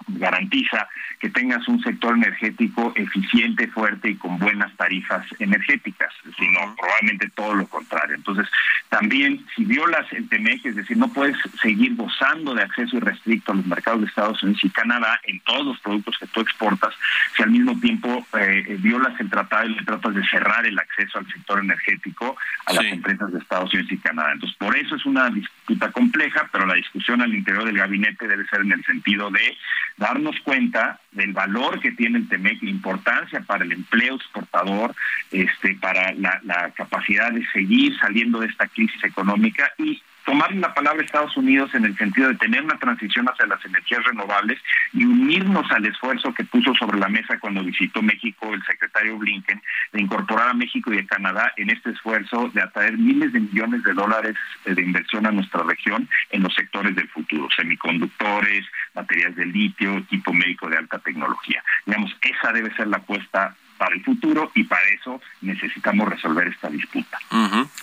[0.09, 0.88] garantiza
[1.20, 6.97] que tengas un sector energético eficiente, fuerte y con buenas tarifas energéticas, sino probablemente
[7.34, 8.16] todo lo contrario.
[8.16, 8.46] Entonces,
[8.89, 13.57] también si violas el TEMEC, es decir, no puedes seguir gozando de acceso irrestricto a
[13.57, 16.95] los mercados de Estados Unidos y Canadá en todos los productos que tú exportas,
[17.36, 21.18] si al mismo tiempo eh, violas el tratado y le tratas de cerrar el acceso
[21.18, 24.32] al sector energético a las empresas de Estados Unidos y Canadá.
[24.32, 28.47] Entonces, por eso es una disputa compleja, pero la discusión al interior del gabinete debe
[28.47, 29.57] ser en el sentido de
[29.99, 34.95] darnos cuenta del valor que tiene el TEMEC, la importancia para el empleo exportador,
[35.30, 40.72] este, para la, la capacidad de seguir saliendo de esta crisis económica y tomar la
[40.72, 44.61] palabra Estados Unidos en el sentido de tener una transición hacia las energías renovables
[44.93, 49.61] y unirnos al esfuerzo que puso sobre la mesa cuando visitó México el secretario Blinken
[49.93, 53.83] de incorporar a México y a Canadá en este esfuerzo de atraer miles de millones
[53.83, 58.64] de dólares de inversión a nuestra región en los sectores del futuro, semiconductores,
[58.95, 61.64] baterías de litio, equipo médico de alta tecnología.
[61.87, 66.68] Digamos, esa debe ser la apuesta para el futuro y para eso necesitamos resolver esta
[66.68, 67.18] disputa.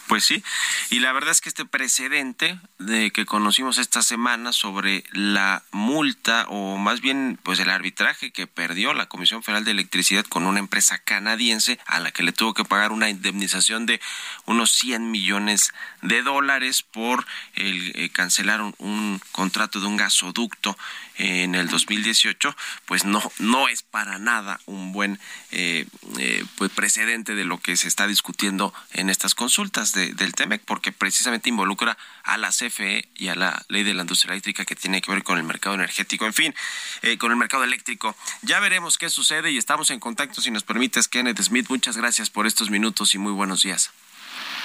[0.08, 0.44] Pues sí,
[0.92, 6.46] y la verdad es que este precedente de que conocimos esta semana sobre la multa
[6.50, 10.60] o más bien pues el arbitraje que perdió la Comisión Federal de Electricidad con una
[10.60, 14.00] empresa canadiense a la que le tuvo que pagar una indemnización de
[14.46, 17.26] unos 100 millones de dólares por
[17.56, 20.78] el eh, cancelar un contrato de un gasoducto
[21.18, 25.20] en el 2018, pues no, no es para nada un buen
[25.52, 25.85] eh,
[26.18, 30.92] eh, pues precedente de lo que se está discutiendo en estas consultas del TEMEC, porque
[30.92, 35.02] precisamente involucra a la CFE y a la ley de la industria eléctrica que tiene
[35.02, 36.56] que ver con el mercado energético, en fin,
[37.02, 38.16] eh, con el mercado eléctrico.
[38.42, 41.68] Ya veremos qué sucede y estamos en contacto, si nos permites, Kenneth Smith.
[41.70, 43.92] Muchas gracias por estos minutos y muy buenos días.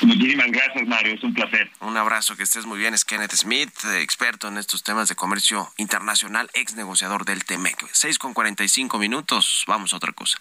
[0.03, 1.14] Muchísimas gracias, Mario.
[1.14, 1.71] Es un placer.
[1.81, 2.95] Un abrazo, que estés muy bien.
[2.95, 7.87] Es Kenneth Smith, experto en estos temas de comercio internacional, ex negociador del TEMEC.
[7.93, 9.64] 6 con 45 minutos.
[9.66, 10.39] Vamos a otra cosa.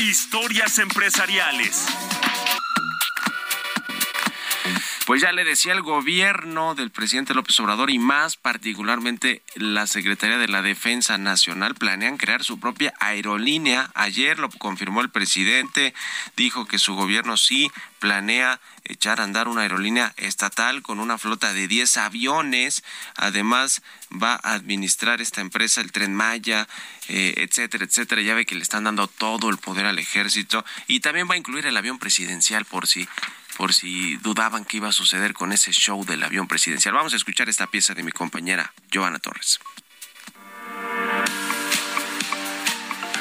[0.00, 1.86] Historias empresariales.
[5.06, 10.38] Pues ya le decía el gobierno del presidente López Obrador y más particularmente la Secretaría
[10.38, 13.90] de la Defensa Nacional planean crear su propia aerolínea.
[13.94, 15.94] Ayer lo confirmó el presidente,
[16.36, 17.70] dijo que su gobierno sí
[18.00, 22.82] planea echar a andar una aerolínea estatal con una flota de 10 aviones.
[23.16, 26.68] Además, va a administrar esta empresa el tren Maya,
[27.08, 28.22] eh, etcétera, etcétera.
[28.22, 31.38] Ya ve que le están dando todo el poder al ejército y también va a
[31.38, 33.08] incluir el avión presidencial por si
[33.56, 36.94] por si dudaban que iba a suceder con ese show del avión presidencial.
[36.94, 39.60] Vamos a escuchar esta pieza de mi compañera Joana Torres.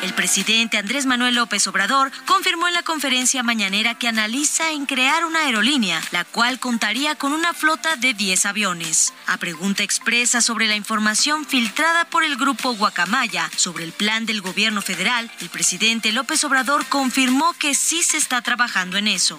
[0.03, 5.23] El presidente Andrés Manuel López Obrador confirmó en la conferencia mañanera que analiza en crear
[5.23, 9.13] una aerolínea, la cual contaría con una flota de 10 aviones.
[9.27, 14.41] A pregunta expresa sobre la información filtrada por el grupo Guacamaya sobre el plan del
[14.41, 19.37] gobierno federal, el presidente López Obrador confirmó que sí se está trabajando en eso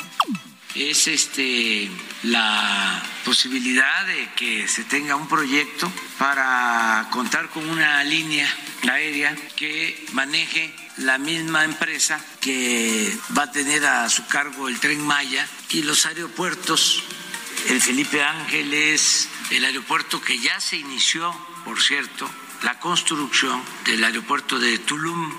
[0.75, 1.89] es este
[2.25, 8.49] la posibilidad de que se tenga un proyecto para contar con una línea
[8.89, 15.01] aérea que maneje la misma empresa que va a tener a su cargo el tren
[15.01, 17.03] Maya y los aeropuertos,
[17.68, 22.30] el Felipe Ángeles, el aeropuerto que ya se inició, por cierto,
[22.62, 25.32] la construcción del aeropuerto de Tulum.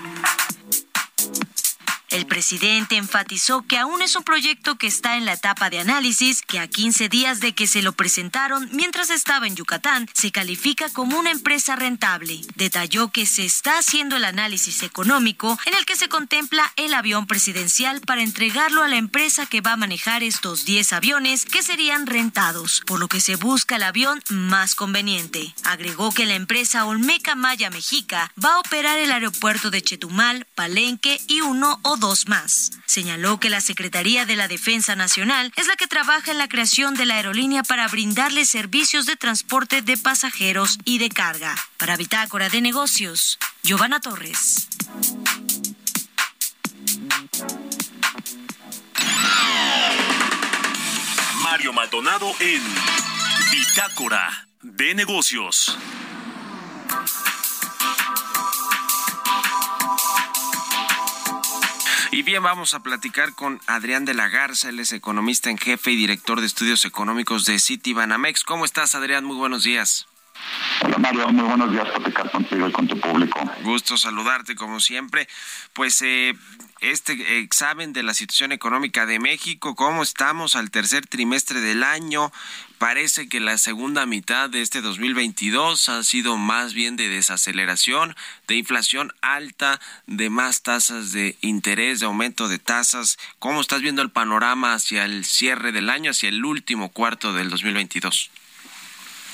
[2.16, 6.40] El presidente enfatizó que aún es un proyecto que está en la etapa de análisis,
[6.40, 10.88] que a 15 días de que se lo presentaron mientras estaba en Yucatán, se califica
[10.88, 12.40] como una empresa rentable.
[12.54, 17.26] Detalló que se está haciendo el análisis económico en el que se contempla el avión
[17.26, 22.06] presidencial para entregarlo a la empresa que va a manejar estos 10 aviones que serían
[22.06, 25.54] rentados, por lo que se busca el avión más conveniente.
[25.64, 31.20] Agregó que la empresa Olmeca Maya Mexica va a operar el aeropuerto de Chetumal, Palenque
[31.26, 32.70] y uno o dos más.
[32.86, 36.94] Señaló que la Secretaría de la Defensa Nacional es la que trabaja en la creación
[36.94, 41.56] de la aerolínea para brindarle servicios de transporte de pasajeros y de carga.
[41.78, 44.68] Para Bitácora de Negocios, Giovanna Torres.
[51.42, 52.62] Mario Maldonado en
[53.50, 55.76] Bitácora de Negocios.
[62.12, 65.90] Y bien, vamos a platicar con Adrián de la Garza, él es economista en jefe
[65.90, 68.44] y director de estudios económicos de Citibanamex.
[68.44, 69.24] ¿Cómo estás, Adrián?
[69.24, 70.06] Muy buenos días.
[70.82, 73.40] Hola Mario, muy buenos días platicar contigo y con tu público.
[73.62, 75.26] Gusto saludarte como siempre.
[75.72, 76.34] Pues eh,
[76.80, 82.30] este examen de la situación económica de México, cómo estamos al tercer trimestre del año.
[82.78, 88.14] Parece que la segunda mitad de este 2022 ha sido más bien de desaceleración,
[88.46, 93.18] de inflación alta, de más tasas de interés, de aumento de tasas.
[93.38, 97.48] ¿Cómo estás viendo el panorama hacia el cierre del año, hacia el último cuarto del
[97.48, 98.30] 2022?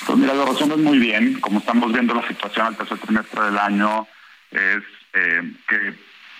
[0.06, 1.40] Pues mira, lo resumes muy bien.
[1.40, 4.06] Como estamos viendo la situación al tercer trimestre del año,
[4.50, 4.82] es
[5.14, 5.94] eh, que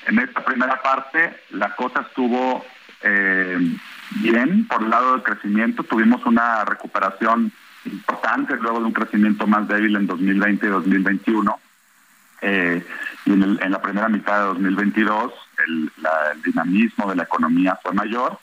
[0.06, 2.64] en esta primera parte la cosa estuvo
[3.02, 3.58] eh,
[4.20, 5.84] bien por el lado del crecimiento.
[5.84, 7.52] Tuvimos una recuperación
[7.84, 11.60] importante luego de un crecimiento más débil en 2020 y 2021.
[12.44, 12.84] Eh,
[13.24, 15.32] y en, la primera mitad de 2022
[15.68, 15.92] el,
[16.44, 18.38] dinamismo de la economía fue mayor.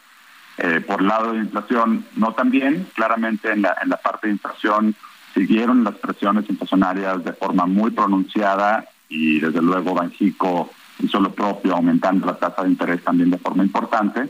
[0.58, 2.88] Eh, por el lado de inflación, no tan bien.
[2.96, 4.96] Claramente en la, en la parte de inflación
[5.40, 10.70] siguieron las presiones inflacionarias de forma muy pronunciada y desde luego Banjico
[11.00, 14.30] hizo lo propio, aumentando la tasa de interés también de forma importante.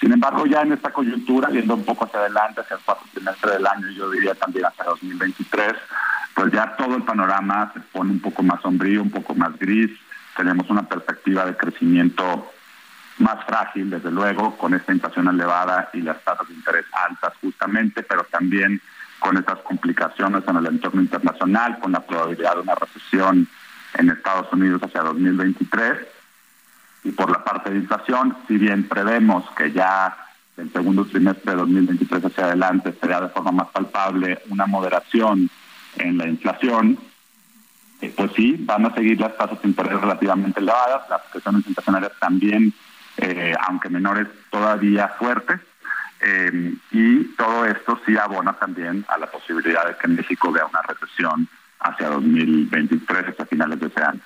[0.00, 3.52] Sin embargo, ya en esta coyuntura, viendo un poco hacia adelante, hacia el cuarto trimestre
[3.52, 5.74] del año, yo diría también hacia 2023,
[6.34, 9.90] pues ya todo el panorama se pone un poco más sombrío, un poco más gris.
[10.34, 12.50] Tenemos una perspectiva de crecimiento
[13.18, 18.02] más frágil, desde luego, con esta inflación elevada y las tasas de interés altas justamente,
[18.02, 18.80] pero también
[19.18, 23.48] con estas complicaciones en el entorno internacional, con la probabilidad de una recesión
[23.94, 25.98] en Estados Unidos hacia 2023.
[27.04, 30.16] Y por la parte de inflación, si bien prevemos que ya
[30.56, 35.48] el segundo trimestre de 2023 hacia adelante será de forma más palpable una moderación
[35.96, 36.98] en la inflación,
[38.00, 42.12] eh, pues sí, van a seguir las tasas de interés relativamente elevadas, las presiones inflacionarias
[42.20, 42.72] también,
[43.16, 45.60] eh, aunque menores, todavía fuertes.
[46.20, 50.82] Eh, y todo esto sí abona también a la posibilidad de que México vea una
[50.82, 51.48] recesión
[51.80, 54.20] hacia 2023, hasta finales de ese año.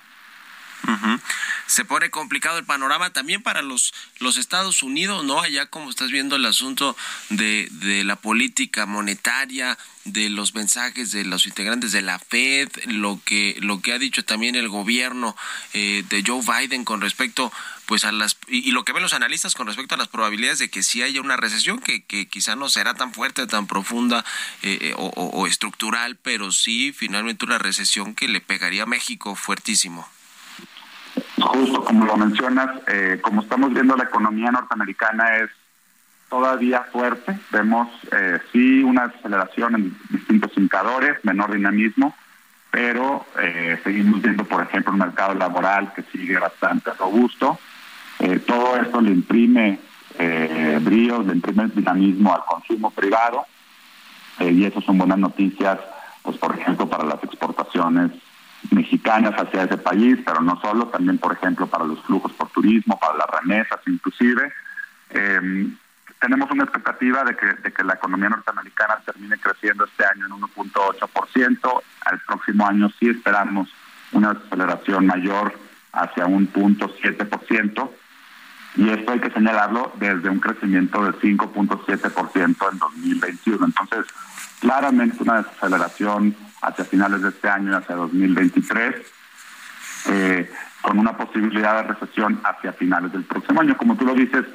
[1.65, 5.39] se pone complicado el panorama también para los, los Estados Unidos, ¿no?
[5.39, 6.97] Allá como estás viendo el asunto
[7.29, 13.19] de, de la política monetaria, de los mensajes de los integrantes de la Fed, lo
[13.23, 15.35] que lo que ha dicho también el gobierno
[15.73, 17.51] eh, de Joe Biden con respecto
[17.85, 20.69] pues a las y, lo que ven los analistas con respecto a las probabilidades de
[20.69, 24.23] que sí haya una recesión que, que quizá no será tan fuerte, tan profunda
[24.61, 29.35] eh, eh, o, o, estructural, pero sí finalmente una recesión que le pegaría a México
[29.35, 30.07] fuertísimo.
[31.37, 32.69] Justo como lo mencionas,
[33.21, 35.51] como estamos viendo la economía norteamericana es
[36.33, 37.37] todavía fuerte.
[37.51, 42.15] Vemos eh, sí una aceleración en distintos indicadores, menor dinamismo,
[42.71, 47.59] pero eh, seguimos viendo, por ejemplo, un mercado laboral que sigue bastante robusto.
[48.23, 49.79] Eh, todo esto le imprime
[50.17, 53.45] eh, brío, le imprime dinamismo al consumo privado
[54.39, 55.77] y eso son buenas noticias,
[56.21, 58.11] pues por ejemplo, para las exportaciones
[58.71, 62.97] mexicanas hacia ese país, pero no solo, también por ejemplo para los flujos por turismo,
[62.97, 64.53] para las remesas inclusive.
[65.09, 65.67] Eh,
[66.21, 71.81] tenemos una expectativa de que, la economía norteamericana termine creciendo este año en 1.8%.
[72.05, 73.67] Al próximo año sí esperamos
[74.13, 75.53] una aceleración mayor
[75.91, 76.89] hacia un punto
[78.75, 83.65] y esto hay que señalarlo desde un crecimiento del 5.7% en 2021.
[83.65, 84.05] Entonces,
[84.59, 88.95] claramente una desaceleración hacia finales de este año y hacia 2023,
[90.09, 90.51] eh,
[90.81, 93.77] con una posibilidad de recesión hacia finales del próximo año.
[93.77, 94.45] Como tú lo dices,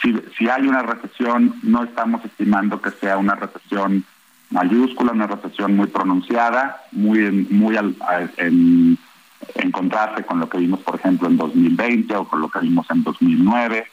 [0.00, 4.04] si, si hay una recesión, no estamos estimando que sea una recesión
[4.50, 7.76] mayúscula, una recesión muy pronunciada, muy, muy
[8.36, 8.97] en,
[9.54, 12.86] en contraste con lo que vimos, por ejemplo, en 2020 o con lo que vimos
[12.90, 13.86] en 2009.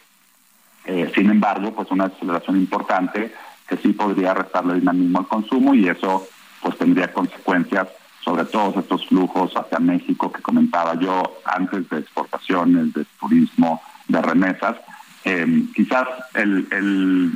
[0.86, 3.34] Eh, sin embargo, pues una aceleración importante
[3.68, 6.28] que sí podría restarle dinamismo al consumo y eso
[6.62, 7.88] pues tendría consecuencias
[8.24, 14.22] sobre todos estos flujos hacia México que comentaba yo antes de exportaciones, de turismo, de
[14.22, 14.78] remesas,
[15.24, 17.32] eh, quizás el, el,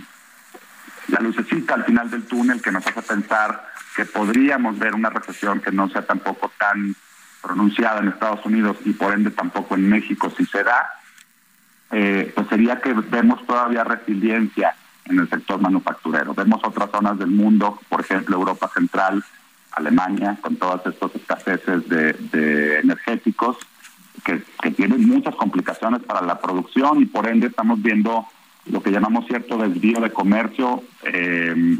[1.07, 5.59] la lucecita al final del túnel que nos hace pensar que podríamos ver una recesión
[5.59, 6.95] que no sea tampoco tan
[7.41, 10.93] pronunciada en Estados Unidos y por ende tampoco en México si se da,
[11.91, 14.75] eh, pues sería que vemos todavía resiliencia
[15.05, 16.33] en el sector manufacturero.
[16.33, 19.23] Vemos otras zonas del mundo, por ejemplo Europa Central,
[19.71, 23.57] Alemania, con todas estas escaseces de, energéticos,
[24.23, 28.25] que, tienen muchas complicaciones para la producción y por ende estamos viendo
[28.65, 31.77] lo que llamamos cierto desvío de comercio eh,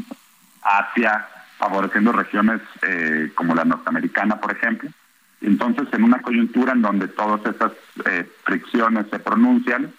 [0.62, 4.90] hacia favoreciendo regiones eh, como la norteamericana, por ejemplo.
[5.40, 7.72] Entonces, en una coyuntura en donde todas esas
[8.04, 9.92] eh, fricciones se pronuncian,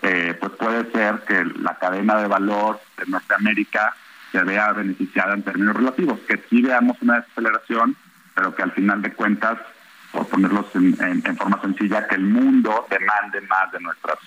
[0.00, 3.94] pues puede ser que la cadena de valor de Norteamérica
[4.32, 7.94] se vea beneficiada en términos relativos, que sí veamos una desaceleración,
[8.34, 9.58] pero que al final de cuentas
[10.12, 14.18] por ponerlos en, forma sencilla, que el mundo demande más de nuestras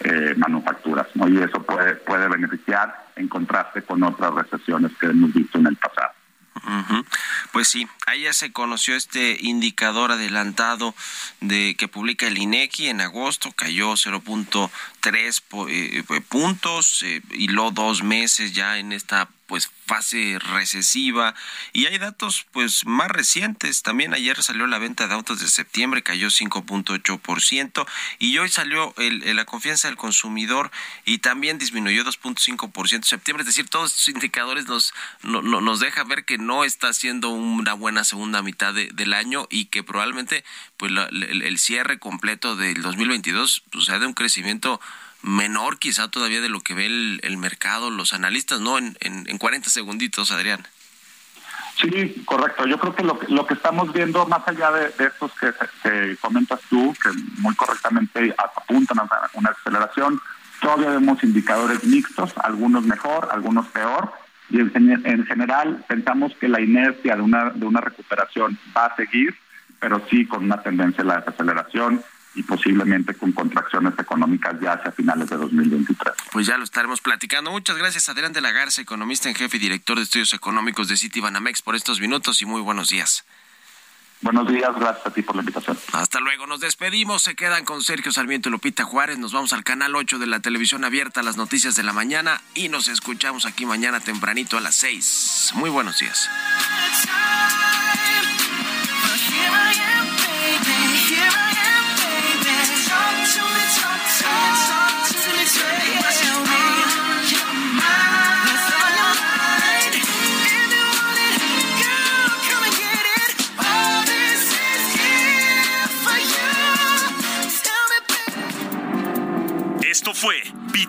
[0.00, 1.28] eh, manufacturas, ¿no?
[1.28, 6.15] Y eso puede beneficiar en contraste con otras recesiones que hemos visto en el pasado.
[7.52, 7.86] Pues sí,
[8.22, 10.94] ya se conoció este indicador adelantado
[11.40, 13.96] de que publica el INEGI en agosto, cayó
[15.12, 21.34] 0.3 eh, puntos eh, lo dos meses ya en esta pues fase recesiva.
[21.72, 23.82] Y hay datos pues más recientes.
[23.82, 27.86] También ayer salió la venta de autos de septiembre cayó 5.8%
[28.18, 30.70] y hoy salió el, la confianza del consumidor
[31.04, 33.42] y también disminuyó 2.5% septiembre.
[33.42, 34.92] Es decir todos estos indicadores nos
[35.22, 39.66] no, nos deja ver que no está siendo una buena segunda mitad del año y
[39.66, 40.44] que probablemente
[40.76, 44.80] pues el, cierre completo del 2022 pues, sea de un crecimiento
[45.26, 48.78] menor quizá todavía de lo que ve el, mercado, los analistas, ¿no?
[48.78, 50.66] En, en, en 40 segunditos, Adrián.
[51.80, 52.66] Sí, correcto.
[52.66, 56.60] Yo creo que lo, que, lo que estamos viendo, más allá de, estos que, comentas
[56.70, 60.20] tú, que muy correctamente apuntan a una aceleración,
[60.60, 64.10] todavía vemos indicadores mixtos, algunos mejor, algunos peor,
[64.48, 68.96] y en, en general pensamos que la inercia de una, de una recuperación va a
[68.96, 69.36] seguir,
[69.78, 72.02] pero sí con una tendencia a la desaceleración
[72.36, 76.14] y posiblemente con contracciones económicas ya hacia finales de 2023.
[76.30, 77.50] Pues ya lo estaremos platicando.
[77.50, 80.96] Muchas gracias, Adrián de la Garza, economista en jefe y director de estudios económicos de
[80.96, 83.24] Citibanamex, por estos minutos y muy buenos días.
[84.22, 85.78] Buenos días, gracias a ti por la invitación.
[85.92, 87.22] Hasta luego, nos despedimos.
[87.22, 89.18] Se quedan con Sergio Sarmiento y Lupita Juárez.
[89.18, 92.68] Nos vamos al canal 8 de la televisión abierta, las noticias de la mañana, y
[92.68, 95.52] nos escuchamos aquí mañana tempranito a las 6.
[95.54, 96.30] Muy buenos días.